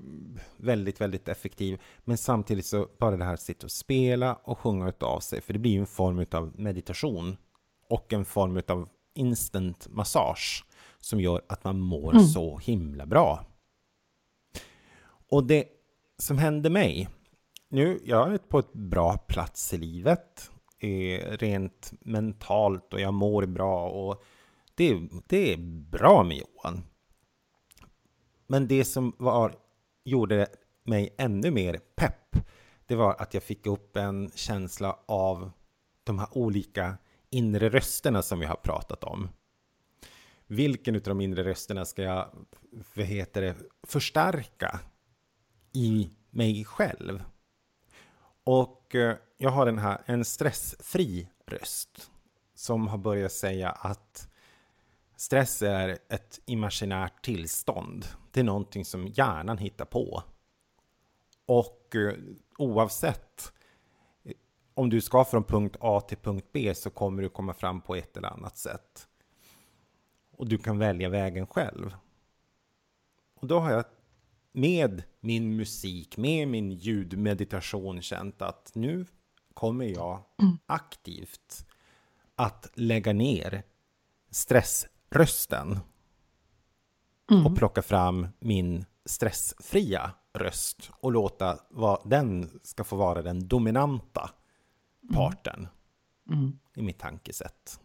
väldigt, 0.57 1.01
väldigt 1.01 1.29
effektiv. 1.29 1.81
Men 2.05 2.19
samtidigt 2.19 2.67
så 2.67 2.89
bara 2.99 3.17
det 3.17 3.25
här 3.25 3.35
att 3.35 3.41
sitta 3.41 3.67
och 3.67 3.71
spela 3.71 4.35
och 4.35 4.59
sjunga 4.59 4.89
utav 4.89 5.21
sig. 5.21 5.41
För 5.41 5.53
det 5.53 5.59
blir 5.59 5.73
ju 5.73 5.81
en 5.81 5.87
form 5.87 6.27
av 6.33 6.61
meditation. 6.61 7.37
Och 7.89 8.13
en 8.13 8.25
form 8.25 8.63
av 8.69 8.89
instant 9.15 9.89
massage. 9.91 10.65
Som 10.99 11.21
gör 11.21 11.43
att 11.49 11.65
man 11.65 11.81
mår 11.81 12.19
så 12.19 12.59
himla 12.59 13.07
bra. 13.07 13.47
Och 15.29 15.45
det 15.45 15.65
som 16.19 16.39
hände 16.39 16.71
mig. 16.71 17.09
Nu, 17.69 18.01
jag 18.05 18.35
är 18.35 18.39
på 18.39 18.59
ett 18.59 18.73
bra 18.73 19.19
plats 19.19 19.75
i 19.75 19.79
livet. 19.79 20.51
Eh, 20.79 21.37
rent 21.37 21.93
mentalt 22.01 22.95
och 22.95 23.01
jag 23.01 23.15
mår 23.15 23.47
bra. 23.47 23.89
Och 23.89 24.23
det, 24.75 25.01
det 25.27 25.53
är 25.53 25.57
bra 25.91 26.23
med 26.23 26.37
Johan. 26.37 26.83
Men 28.53 28.69
det 28.69 28.85
som 28.85 29.13
var, 29.19 29.55
gjorde 30.05 30.47
mig 30.85 31.15
ännu 31.19 31.51
mer 31.51 31.81
pepp, 31.97 32.37
det 32.87 32.95
var 32.95 33.15
att 33.19 33.35
jag 33.35 33.43
fick 33.43 33.67
upp 33.67 33.97
en 33.97 34.31
känsla 34.35 34.99
av 35.07 35.51
de 36.05 36.19
här 36.19 36.29
olika 36.33 36.99
inre 37.31 37.69
rösterna 37.69 38.23
som 38.23 38.41
vi 38.41 38.47
har 38.47 38.57
pratat 38.57 39.05
om. 39.05 39.29
Vilken 40.47 40.95
av 40.95 41.03
de 41.03 41.21
inre 41.21 41.45
rösterna 41.45 41.85
ska 41.85 42.03
jag, 42.03 42.29
vad 42.95 43.07
heter 43.07 43.43
det, 43.43 43.57
förstärka 43.83 44.81
i 45.73 46.11
mig 46.31 46.65
själv? 46.65 47.23
Och 48.45 48.95
eh, 48.95 49.17
jag 49.37 49.51
har 49.51 49.67
den 49.67 49.79
här, 49.79 50.03
en 50.07 50.25
stressfri 50.25 51.29
röst 51.47 52.11
som 52.55 52.89
har 52.89 52.99
börjat 52.99 53.33
säga 53.33 53.71
att 53.71 54.32
Stress 55.23 55.63
är 55.63 55.99
ett 56.09 56.41
imaginärt 56.47 57.25
tillstånd. 57.25 58.07
Det 58.31 58.41
är 58.41 58.45
någonting 58.45 58.85
som 58.85 59.07
hjärnan 59.07 59.59
hittar 59.59 59.85
på. 59.85 60.23
Och 61.47 61.97
eh, 61.97 62.15
oavsett 62.59 63.53
om 64.75 64.91
du 64.91 65.01
ska 65.01 65.25
från 65.25 65.45
punkt 65.45 65.77
A 65.81 66.01
till 66.01 66.19
punkt 66.19 66.47
B 66.53 66.75
så 66.75 66.91
kommer 66.91 67.23
du 67.23 67.29
komma 67.29 67.55
fram 67.55 67.81
på 67.81 67.95
ett 67.95 68.17
eller 68.17 68.29
annat 68.29 68.57
sätt. 68.57 69.09
Och 70.31 70.49
du 70.49 70.59
kan 70.59 70.79
välja 70.79 71.09
vägen 71.09 71.47
själv. 71.47 71.95
Och 73.35 73.47
då 73.47 73.59
har 73.59 73.71
jag 73.71 73.85
med 74.53 75.03
min 75.21 75.57
musik, 75.57 76.17
med 76.17 76.49
min 76.49 76.71
ljudmeditation 76.71 78.03
känt 78.03 78.43
att 78.43 78.71
nu 78.75 79.07
kommer 79.55 79.85
jag 79.85 80.23
aktivt 80.67 81.67
att 82.35 82.71
lägga 82.75 83.13
ner 83.13 83.63
stressrösten 85.13 85.81
mm. 87.31 87.47
och 87.47 87.57
plocka 87.57 87.83
fram 87.83 88.29
min 88.41 88.85
stressfria 89.05 90.11
röst 90.35 90.91
och 91.01 91.13
låta 91.13 91.59
vad 91.71 92.11
den 92.11 92.61
ska 92.63 92.85
få 92.85 92.97
vara 92.97 93.23
den 93.23 93.49
dominanta 93.49 94.31
parten 95.15 95.69
mm. 96.29 96.41
Mm. 96.41 96.59
i 96.75 96.83
mitt 96.83 96.99
tankesätt. 96.99 97.81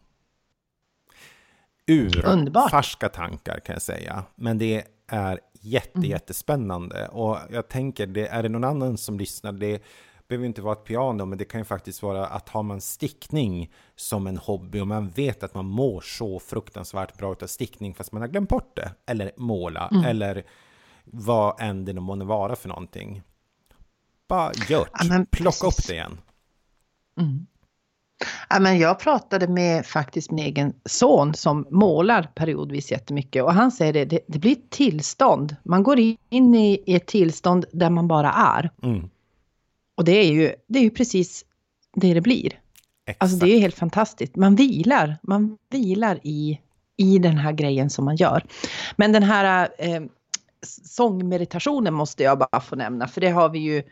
Ur 1.86 2.26
Underbart. 2.26 2.72
färska 2.72 3.10
tankar 3.10 3.60
kan 3.60 3.74
jag 3.74 3.82
säga, 3.82 4.24
men 4.36 4.58
det 4.58 4.88
är 5.08 5.40
jätte, 5.62 5.98
mm. 5.98 6.10
jättespännande 6.10 7.08
och 7.08 7.38
jag 7.52 7.68
tänker, 7.68 8.08
det, 8.08 8.28
är 8.28 8.44
det 8.44 8.50
någon 8.50 8.64
annan 8.64 8.98
som 8.98 9.20
lyssnar, 9.20 9.52
det 9.52 9.84
behöver 10.28 10.46
inte 10.46 10.62
vara 10.62 10.74
ett 10.74 10.84
piano, 10.84 11.26
men 11.26 11.38
det 11.38 11.46
kan 11.46 11.62
ju 11.62 11.66
faktiskt 11.66 12.04
vara 12.04 12.28
att 12.28 12.50
har 12.50 12.64
man 12.64 12.82
stickning 12.82 13.72
som 13.96 14.28
en 14.28 14.38
hobby 14.38 14.80
och 14.80 14.88
man 14.88 15.10
vet 15.10 15.44
att 15.44 15.54
man 15.54 15.66
mår 15.66 16.02
så 16.02 16.40
fruktansvärt 16.40 17.18
bra 17.18 17.36
av 17.42 17.48
stickning 17.48 17.96
fast 17.96 18.12
man 18.12 18.22
har 18.22 18.30
glömt 18.30 18.50
bort 18.50 18.76
det, 18.76 18.92
eller 19.06 19.32
måla, 19.38 19.88
mm. 19.92 20.06
eller 20.06 20.44
vad 21.04 21.62
än 21.62 21.86
det 21.86 21.94
må 21.94 22.16
vara 22.26 22.56
för 22.56 22.70
någonting. 22.70 23.22
Bara 24.28 24.52
gör 24.70 24.88
ja, 24.94 25.26
plocka 25.32 25.68
upp 25.68 25.88
det 25.88 25.94
igen. 25.94 26.18
Mm. 27.20 27.48
Ja, 28.50 28.60
men 28.60 28.80
jag 28.80 29.00
pratade 29.00 29.48
med 29.48 29.86
faktiskt 29.86 30.32
min 30.32 30.46
egen 30.46 30.74
son 30.86 31.34
som 31.34 31.68
målar 31.70 32.24
periodvis 32.36 32.92
jättemycket 32.92 33.44
och 33.44 33.54
han 33.54 33.72
säger 33.72 33.94
det, 33.94 34.06
det, 34.06 34.20
det 34.28 34.40
blir 34.40 34.52
ett 34.52 34.70
tillstånd. 34.70 35.56
Man 35.64 35.84
går 35.84 36.00
in 36.30 36.56
i, 36.56 36.84
i 36.86 36.96
ett 36.96 37.08
tillstånd 37.08 37.66
där 37.72 37.90
man 37.90 38.08
bara 38.08 38.32
är. 38.32 38.72
Mm. 38.84 39.10
Och 39.98 40.04
det 40.04 40.12
är 40.12 40.32
ju, 40.32 40.56
det 40.68 40.80
är 40.80 40.84
ju 40.84 40.90
precis 40.90 41.46
det 41.96 42.14
det 42.14 42.22
blir. 42.22 42.46
Exakt. 43.06 43.24
Alltså 43.24 43.38
det 43.38 43.56
är 43.56 43.60
helt 43.60 43.76
fantastiskt. 43.76 44.36
Man 44.36 44.56
vilar, 44.56 45.18
man 45.22 45.58
vilar 45.70 46.20
i, 46.24 46.62
i 46.98 47.20
den 47.20 47.38
här 47.38 47.52
grejen 47.52 47.90
som 47.90 48.06
man 48.06 48.16
gör. 48.16 48.44
Men 48.96 49.12
den 49.12 49.24
här 49.24 49.70
eh, 49.78 50.02
sångmeditationen 50.84 51.94
måste 51.94 52.24
jag 52.24 52.40
bara 52.40 52.62
få 52.62 52.76
nämna, 52.76 53.08
för 53.08 53.22
det 53.22 53.30
har 53.30 53.50
vi 53.50 53.60
ju 53.60 53.84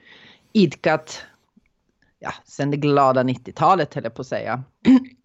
idkat 0.53 1.25
ja, 2.19 2.33
sen 2.45 2.71
det 2.71 2.77
glada 2.77 3.23
90-talet, 3.23 3.93
höll 3.93 4.03
jag 4.03 4.13
på 4.13 4.21
att 4.21 4.27
säga. 4.27 4.63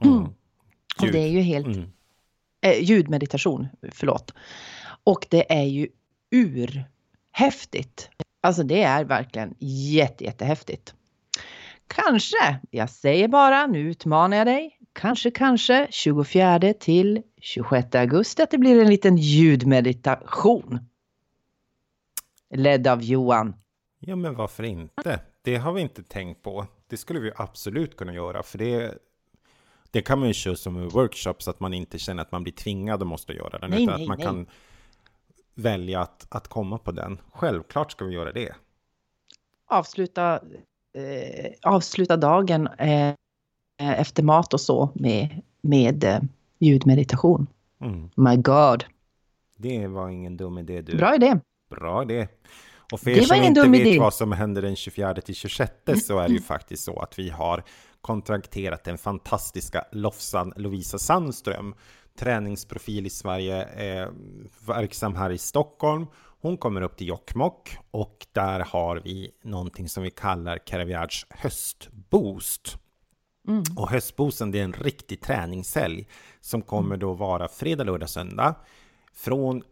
Mm. 0.03 0.25
Och 1.01 1.07
det 1.13 1.19
är 1.19 1.29
ju 1.29 1.41
helt... 1.41 1.67
Mm. 1.67 1.91
Eh, 2.63 2.83
ljudmeditation, 2.83 3.69
förlåt. 3.93 4.35
Och 5.05 5.27
det 5.31 5.53
är 5.53 5.65
ju 5.65 5.89
urhäftigt. 6.31 8.11
Alltså 8.41 8.63
det 8.63 8.83
är 8.83 9.05
verkligen 9.05 9.55
jätte, 9.59 10.25
jättehäftigt. 10.25 10.95
Kanske, 11.87 12.61
jag 12.71 12.91
säger 12.91 13.29
bara, 13.29 13.67
nu 13.67 13.79
utmanar 13.79 14.37
jag 14.37 14.47
dig, 14.47 14.79
kanske, 14.93 15.31
kanske 15.31 15.87
24 15.91 16.73
till 16.81 17.23
26 17.41 17.95
augusti 17.95 18.43
att 18.43 18.51
det 18.51 18.59
blir 18.59 18.81
en 18.83 18.89
liten 18.89 19.17
ljudmeditation. 19.17 20.79
Ledd 22.55 22.87
av 22.87 23.03
Johan. 23.03 23.55
Ja, 23.99 24.17
men 24.17 24.35
varför 24.35 24.63
inte? 24.63 25.21
Det 25.43 25.57
har 25.57 25.73
vi 25.73 25.81
inte 25.81 26.03
tänkt 26.03 26.43
på. 26.43 26.67
Det 26.89 26.97
skulle 26.97 27.21
vi 27.21 27.33
absolut 27.37 27.97
kunna 27.97 28.15
göra, 28.15 28.43
för 28.43 28.59
det, 28.59 28.99
det 29.91 30.03
kan 30.03 30.19
man 30.19 30.29
ju 30.29 30.35
köra 30.35 30.57
som 30.57 30.77
en 30.77 30.89
workshop 30.89 31.35
så 31.39 31.51
att 31.51 31.61
man 31.61 31.75
inte 31.75 31.99
känner 31.99 32.23
att 32.23 32.33
man 32.33 32.43
blir 32.43 32.53
tvingad 32.53 33.01
och 33.01 33.07
måste 33.07 33.33
göra 33.33 33.59
den, 33.59 33.71
nej, 33.71 33.83
utan 33.83 33.95
nej, 33.95 34.03
att 34.03 34.09
man 34.09 34.19
nej. 34.19 34.27
kan 34.27 34.47
välja 35.55 36.01
att, 36.01 36.27
att 36.29 36.49
komma 36.49 36.79
på 36.79 36.93
den. 36.93 37.21
Självklart 37.33 37.93
ska 37.93 38.05
vi 38.05 38.15
göra 38.15 38.33
det. 38.33 38.55
Avsluta, 39.67 40.41
eh, 40.95 41.53
avsluta 41.63 42.17
dagen 42.17 42.67
eh, 42.67 43.15
efter 43.79 44.23
mat 44.23 44.55
och 44.55 44.61
så 44.61 44.91
med, 44.95 45.43
med 45.61 46.05
eh, 46.05 46.21
ljudmeditation. 46.59 47.47
Mm. 47.81 48.11
My 48.17 48.37
God. 48.37 48.85
Det 49.57 49.87
var 49.87 50.09
ingen 50.09 50.37
dum 50.37 50.59
idé 50.59 50.83
du. 50.83 50.97
Bra 50.97 51.15
idé. 51.15 51.41
Bra 51.71 52.03
idé. 52.03 52.29
Och 52.93 53.01
för 53.01 53.11
er 53.11 53.21
som 53.21 53.43
inte 53.43 53.69
vet 53.69 53.81
idé. 53.81 53.99
vad 53.99 54.15
som 54.15 54.33
händer 54.33 54.63
den 54.63 54.77
24 54.77 55.15
till 55.15 55.35
26 55.35 55.73
så 56.07 56.19
är 56.19 56.29
det 56.29 56.35
ju 56.35 56.41
faktiskt 56.41 56.85
så 56.85 57.01
att 57.01 57.19
vi 57.19 57.31
har 57.31 57.65
kontrakterat 58.01 58.85
den 58.85 58.99
fantastiska 58.99 59.85
Lofsan 59.93 60.53
Lovisa 60.57 60.99
Sandström 60.99 61.75
träningsprofil 62.19 63.07
i 63.07 63.11
Sverige, 63.11 63.65
eh, 63.65 64.09
verksam 64.67 65.15
här 65.17 65.31
i 65.31 65.39
Stockholm. 65.39 66.07
Hon 66.41 66.57
kommer 66.57 66.83
upp 66.83 66.97
till 66.97 67.09
Jokkmokk 67.09 67.79
och 67.91 68.27
där 68.33 68.61
har 68.61 68.97
vi 68.97 69.31
någonting 69.43 69.89
som 69.89 70.03
vi 70.03 70.11
kallar 70.11 70.59
Caravagers 70.59 71.27
höstboost. 71.31 72.79
Mm. 73.49 73.63
Och 73.77 73.91
höstboosten 73.91 74.51
det 74.51 74.61
är 74.61 74.65
en 74.65 74.73
riktig 74.73 75.21
träningshelg 75.21 76.09
som 76.41 76.63
kommer 76.63 76.97
då 76.97 77.13
vara 77.13 77.49
fredag, 77.49 77.85
lördag, 77.85 78.09
söndag. 78.09 78.55
Från 79.13 79.63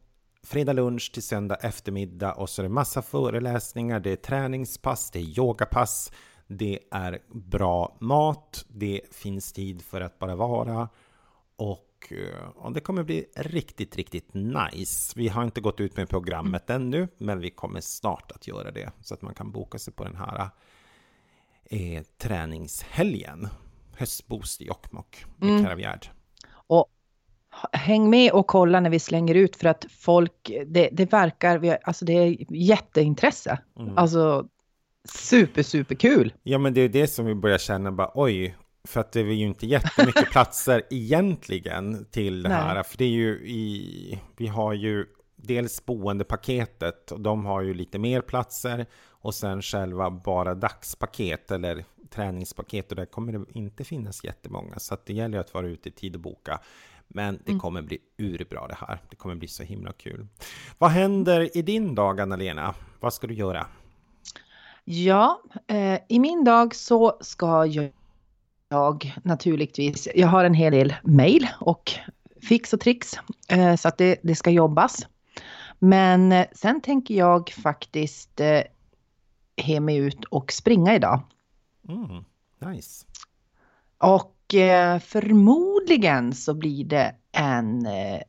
fredag 0.42 0.72
lunch 0.72 1.12
till 1.12 1.22
söndag 1.22 1.54
eftermiddag 1.54 2.32
och 2.32 2.50
så 2.50 2.62
är 2.62 2.64
det 2.64 2.68
massa 2.68 3.02
föreläsningar, 3.02 4.00
det 4.00 4.10
är 4.10 4.16
träningspass, 4.16 5.10
det 5.10 5.18
är 5.18 5.38
yogapass, 5.38 6.12
det 6.46 6.78
är 6.90 7.18
bra 7.28 7.96
mat, 8.00 8.64
det 8.68 9.00
finns 9.10 9.52
tid 9.52 9.82
för 9.82 10.00
att 10.00 10.18
bara 10.18 10.36
vara 10.36 10.88
och 11.56 11.87
och 11.98 12.12
eh, 12.66 12.70
det 12.72 12.80
kommer 12.80 13.02
bli 13.02 13.26
riktigt, 13.36 13.96
riktigt 13.96 14.34
nice. 14.34 15.12
Vi 15.16 15.28
har 15.28 15.44
inte 15.44 15.60
gått 15.60 15.80
ut 15.80 15.96
med 15.96 16.08
programmet 16.08 16.70
mm. 16.70 16.82
ännu, 16.82 17.08
men 17.18 17.40
vi 17.40 17.50
kommer 17.50 17.80
snart 17.80 18.32
att 18.32 18.46
göra 18.46 18.70
det 18.70 18.92
så 19.00 19.14
att 19.14 19.22
man 19.22 19.34
kan 19.34 19.52
boka 19.52 19.78
sig 19.78 19.94
på 19.94 20.04
den 20.04 20.16
här 20.16 20.50
eh, 21.64 22.02
träningshelgen. 22.18 23.48
Höstboost 23.96 24.60
i 24.60 24.66
Jokkmokk 24.66 25.24
med 25.36 25.50
mm. 25.50 25.64
Karavjärd. 25.64 26.08
Och 26.52 26.86
häng 27.72 28.10
med 28.10 28.32
och 28.32 28.46
kolla 28.46 28.80
när 28.80 28.90
vi 28.90 28.98
slänger 28.98 29.34
ut 29.34 29.56
för 29.56 29.68
att 29.68 29.86
folk, 29.90 30.50
det, 30.66 30.88
det 30.92 31.12
verkar, 31.12 31.78
alltså 31.82 32.04
det 32.04 32.12
är 32.12 32.52
jätteintresse. 32.52 33.58
Mm. 33.78 33.98
Alltså 33.98 34.48
super, 35.08 35.62
super 35.62 35.94
kul. 35.94 36.32
Ja, 36.42 36.58
men 36.58 36.74
det 36.74 36.80
är 36.80 36.88
det 36.88 37.06
som 37.06 37.26
vi 37.26 37.34
börjar 37.34 37.58
känna 37.58 37.92
bara 37.92 38.10
oj, 38.14 38.56
för 38.88 39.00
att 39.00 39.12
det 39.12 39.20
är 39.20 39.24
ju 39.24 39.46
inte 39.46 39.66
jättemycket 39.66 40.30
platser 40.30 40.82
egentligen 40.90 42.06
till 42.10 42.42
det 42.42 42.48
här. 42.48 42.82
För 42.82 42.98
det 42.98 43.04
är 43.04 43.08
ju 43.08 43.30
i, 43.48 44.20
vi 44.36 44.46
har 44.46 44.72
ju 44.72 45.06
dels 45.36 45.86
boendepaketet 45.86 47.12
och 47.12 47.20
de 47.20 47.46
har 47.46 47.62
ju 47.62 47.74
lite 47.74 47.98
mer 47.98 48.20
platser 48.20 48.86
och 49.08 49.34
sen 49.34 49.62
själva 49.62 50.10
bara 50.10 50.54
dagspaket 50.54 51.50
eller 51.50 51.84
träningspaket 52.10 52.90
och 52.90 52.96
där 52.96 53.04
kommer 53.04 53.32
det 53.32 53.44
inte 53.52 53.84
finnas 53.84 54.24
jättemånga 54.24 54.78
så 54.78 54.94
att 54.94 55.06
det 55.06 55.12
gäller 55.12 55.38
att 55.38 55.54
vara 55.54 55.66
ute 55.66 55.88
i 55.88 55.92
tid 55.92 56.14
och 56.14 56.20
boka. 56.20 56.60
Men 57.08 57.38
det 57.44 57.50
mm. 57.50 57.60
kommer 57.60 57.82
bli 57.82 57.98
urbra 58.18 58.66
det 58.66 58.76
här. 58.80 58.98
Det 59.10 59.16
kommer 59.16 59.34
bli 59.34 59.48
så 59.48 59.62
himla 59.62 59.92
kul. 59.92 60.26
Vad 60.78 60.90
händer 60.90 61.56
i 61.56 61.62
din 61.62 61.94
dag 61.94 62.20
Anna-Lena? 62.20 62.74
Vad 63.00 63.14
ska 63.14 63.26
du 63.26 63.34
göra? 63.34 63.66
Ja, 64.84 65.42
eh, 65.66 66.00
i 66.08 66.18
min 66.18 66.44
dag 66.44 66.74
så 66.74 67.18
ska 67.20 67.66
jag 67.66 67.92
jag 68.68 69.14
naturligtvis, 69.22 70.08
jag 70.14 70.28
har 70.28 70.44
en 70.44 70.54
hel 70.54 70.72
del 70.72 70.94
mail 71.02 71.48
och 71.60 71.92
fix 72.42 72.72
och 72.72 72.80
tricks 72.80 73.14
eh, 73.48 73.76
så 73.76 73.88
att 73.88 73.98
det, 73.98 74.20
det 74.22 74.34
ska 74.34 74.50
jobbas. 74.50 75.06
Men 75.78 76.32
eh, 76.32 76.46
sen 76.52 76.80
tänker 76.80 77.14
jag 77.14 77.50
faktiskt 77.50 78.40
eh, 78.40 78.60
he 79.56 79.80
mig 79.80 79.96
ut 79.96 80.24
och 80.24 80.52
springa 80.52 80.94
idag. 80.94 81.20
Mm, 81.88 82.24
nice. 82.74 83.06
Och 83.98 84.54
eh, 84.54 84.98
förmodligen 84.98 86.34
så 86.34 86.54
blir 86.54 86.84
det 86.84 87.14
en 87.32 87.86
eh, 87.86 88.20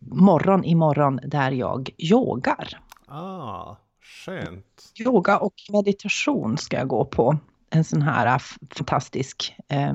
morgon 0.00 0.64
imorgon 0.64 1.20
där 1.24 1.50
jag 1.50 1.90
yogar. 1.98 2.80
Ah, 3.06 3.76
skönt. 4.00 4.92
Yoga 4.98 5.38
och 5.38 5.54
meditation 5.70 6.58
ska 6.58 6.76
jag 6.76 6.88
gå 6.88 7.04
på 7.04 7.38
en 7.74 7.84
sån 7.84 8.02
här 8.02 8.26
äh, 8.26 8.38
fantastisk 8.70 9.56
eh, 9.68 9.92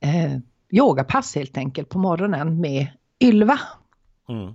eh, 0.00 0.38
yogapass 0.70 1.34
helt 1.34 1.56
enkelt 1.56 1.88
på 1.88 1.98
morgonen 1.98 2.60
med 2.60 2.86
Ylva. 3.20 3.60
Mm. 4.28 4.54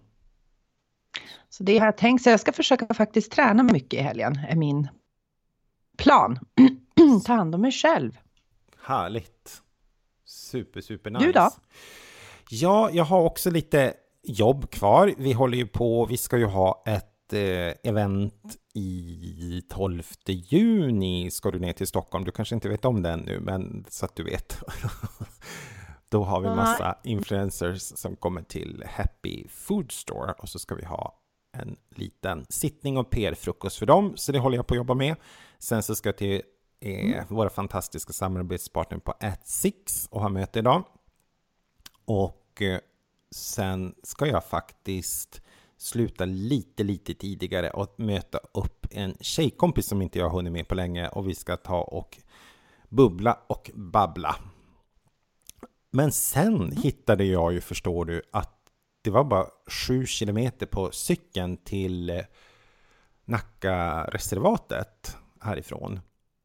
Så 1.49 1.63
det 1.63 1.77
har 1.77 1.85
jag 1.85 1.97
tänkt, 1.97 2.23
så 2.23 2.29
jag 2.29 2.39
ska 2.39 2.51
försöka 2.51 2.93
faktiskt 2.93 3.31
träna 3.31 3.63
mycket 3.63 3.99
i 3.99 4.03
helgen, 4.03 4.39
är 4.49 4.55
min 4.55 4.87
plan. 5.97 6.39
Ta 7.25 7.33
hand 7.33 7.55
om 7.55 7.61
mig 7.61 7.71
själv. 7.71 8.17
Härligt. 8.83 9.61
Super, 10.25 10.81
super 10.81 11.09
nice. 11.11 11.25
Du 11.25 11.31
då? 11.31 11.49
Ja, 12.49 12.89
jag 12.91 13.03
har 13.03 13.21
också 13.21 13.51
lite 13.51 13.93
jobb 14.23 14.71
kvar. 14.71 15.13
Vi 15.17 15.33
håller 15.33 15.57
ju 15.57 15.67
på, 15.67 16.05
vi 16.05 16.17
ska 16.17 16.37
ju 16.37 16.45
ha 16.45 16.83
ett 16.85 17.13
ett 17.27 17.33
eh, 17.33 17.89
event 17.91 18.57
i 18.77 19.61
12 19.69 20.03
juni 20.25 21.31
ska 21.31 21.51
du 21.51 21.59
ner 21.59 21.73
till 21.73 21.87
Stockholm. 21.87 22.25
Du 22.25 22.31
kanske 22.31 22.55
inte 22.55 22.69
vet 22.69 22.85
om 22.85 23.01
det 23.01 23.09
ännu, 23.09 23.39
men 23.39 23.85
så 23.89 24.05
att 24.05 24.15
du 24.15 24.23
vet. 24.23 24.59
Då 26.09 26.23
har 26.23 26.41
vi 26.41 26.47
massa 26.47 26.97
influencers 27.03 27.81
som 27.81 28.15
kommer 28.15 28.41
till 28.41 28.83
Happy 28.87 29.47
Food 29.47 29.91
Store 29.91 30.31
och 30.31 30.49
så 30.49 30.59
ska 30.59 30.75
vi 30.75 30.85
ha 30.85 31.19
en 31.57 31.77
liten 31.89 32.45
sittning 32.49 32.97
och 32.97 33.09
PR-frukost 33.09 33.77
för 33.77 33.85
dem, 33.85 34.13
så 34.15 34.31
det 34.31 34.39
håller 34.39 34.57
jag 34.57 34.67
på 34.67 34.73
att 34.73 34.77
jobba 34.77 34.93
med. 34.93 35.15
Sen 35.59 35.83
så 35.83 35.95
ska 35.95 36.09
jag 36.09 36.17
till 36.17 36.41
eh, 36.79 37.05
mm. 37.05 37.25
våra 37.29 37.49
fantastiska 37.49 38.13
samarbetspartner 38.13 38.97
på 38.97 39.11
At6 39.11 40.07
och 40.09 40.21
ha 40.21 40.29
möte 40.29 40.59
idag. 40.59 40.83
Och 42.05 42.61
eh, 42.61 42.79
sen 43.31 43.95
ska 44.03 44.27
jag 44.27 44.45
faktiskt 44.45 45.41
sluta 45.77 46.25
lite, 46.25 46.83
lite 46.83 47.13
tidigare 47.13 47.69
och 47.69 47.95
möta 47.97 48.39
upp 48.53 48.87
en 48.91 49.17
tjejkompis 49.19 49.87
som 49.87 50.01
inte 50.01 50.19
jag 50.19 50.25
har 50.25 50.35
hunnit 50.35 50.53
med 50.53 50.67
på 50.67 50.75
länge 50.75 51.07
och 51.07 51.27
vi 51.29 51.35
ska 51.35 51.57
ta 51.57 51.81
och 51.81 52.17
bubbla 52.89 53.39
och 53.47 53.71
babbla. 53.73 54.35
Men 55.91 56.11
sen 56.11 56.71
hittade 56.71 57.23
jag 57.23 57.53
ju, 57.53 57.61
förstår 57.61 58.05
du, 58.05 58.21
att 58.31 58.53
det 59.01 59.09
var 59.09 59.23
bara 59.23 59.47
sju 59.67 60.05
kilometer 60.05 60.65
på 60.65 60.91
cykeln 60.91 61.57
till 61.57 62.23
Nacka-reservatet 63.25 65.17
härifrån. 65.41 65.99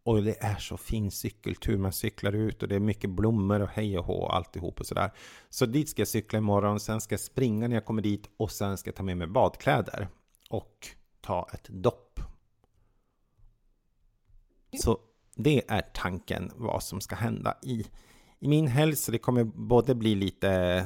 Och 0.04 0.22
det 0.22 0.42
är 0.42 0.56
så 0.56 0.76
fin 0.76 1.10
cykeltur, 1.10 1.78
man 1.78 1.92
cyklar 1.92 2.32
ut 2.32 2.62
och 2.62 2.68
det 2.68 2.74
är 2.74 2.80
mycket 2.80 3.10
blommor 3.10 3.60
och 3.60 3.68
hej 3.68 3.98
och 3.98 4.04
hå 4.04 4.14
och 4.14 4.36
alltihop 4.36 4.80
och 4.80 4.86
sådär. 4.86 5.12
Så 5.50 5.66
dit 5.66 5.88
ska 5.88 6.00
jag 6.00 6.08
cykla 6.08 6.38
imorgon, 6.38 6.80
sen 6.80 7.00
ska 7.00 7.12
jag 7.12 7.20
springa 7.20 7.68
när 7.68 7.76
jag 7.76 7.84
kommer 7.84 8.02
dit 8.02 8.30
och 8.36 8.50
sen 8.50 8.78
ska 8.78 8.88
jag 8.88 8.96
ta 8.96 9.02
med 9.02 9.16
mig 9.16 9.26
badkläder 9.26 10.08
och 10.50 10.88
ta 11.20 11.48
ett 11.52 11.68
dopp. 11.68 12.20
Så 14.82 14.98
det 15.36 15.62
är 15.68 15.82
tanken 15.94 16.50
vad 16.56 16.82
som 16.82 17.00
ska 17.00 17.16
hända 17.16 17.58
i, 17.62 17.86
i 18.38 18.48
min 18.48 18.66
helg. 18.66 18.96
Så 18.96 19.12
det 19.12 19.18
kommer 19.18 19.44
både 19.44 19.94
bli 19.94 20.14
lite 20.14 20.84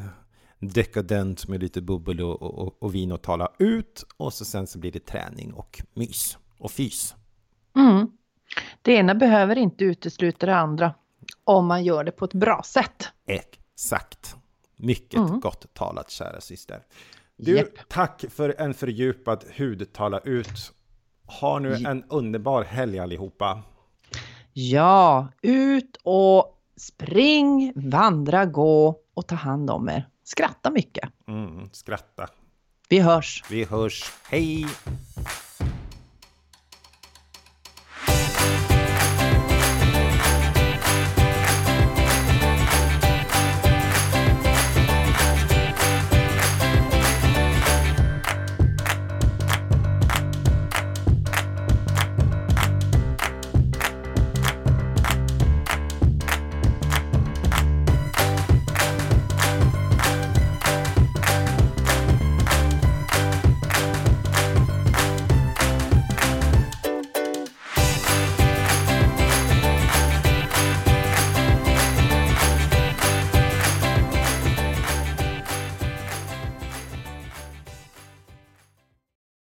dekadent 0.59 1.49
med 1.49 1.63
lite 1.63 1.81
bubbel 1.81 2.21
och, 2.21 2.43
och, 2.43 2.83
och 2.83 2.95
vin 2.95 3.13
och 3.13 3.23
tala 3.23 3.53
ut 3.59 4.05
och 4.17 4.33
så 4.33 4.45
sen 4.45 4.67
så 4.67 4.79
blir 4.79 4.93
det 4.93 5.07
träning 5.07 5.53
och 5.53 5.83
mys 5.95 6.39
och 6.59 6.71
fys. 6.71 7.15
Mm. 7.77 8.16
Det 8.83 8.93
ena 8.93 9.15
behöver 9.15 9.59
inte 9.59 9.85
utesluta 9.85 10.47
det 10.47 10.57
andra 10.57 10.95
om 11.45 11.67
man 11.67 11.85
gör 11.85 12.05
det 12.05 12.13
på 12.13 12.25
ett 12.25 12.35
bra 12.35 12.63
sätt. 12.65 13.09
Exakt. 13.27 14.37
Mycket 14.77 15.19
mm. 15.19 15.41
gott 15.41 15.75
talat, 15.75 16.11
kära 16.11 16.41
syster. 16.41 16.83
Du, 17.37 17.53
yep. 17.53 17.89
tack 17.89 18.25
för 18.31 18.55
en 18.59 18.75
fördjupad 18.75 19.45
hudtala 19.59 20.19
ut. 20.19 20.73
Ha 21.41 21.59
nu 21.59 21.75
en 21.75 22.05
underbar 22.09 22.65
helg 22.65 22.99
allihopa. 22.99 23.63
Ja, 24.53 25.29
ut 25.43 25.99
och 26.03 26.63
spring, 26.77 27.73
vandra, 27.77 28.47
gå 28.47 29.01
och 29.15 29.27
ta 29.27 29.35
hand 29.35 29.71
om 29.71 29.89
er. 29.89 30.09
Skratta 30.25 30.71
mycket. 30.71 31.09
Mm, 31.29 31.69
skratta. 31.73 32.29
Vi 32.89 33.01
hörs. 33.01 33.45
Vi 33.51 33.65
hörs. 33.65 34.13
Hej! 34.31 34.67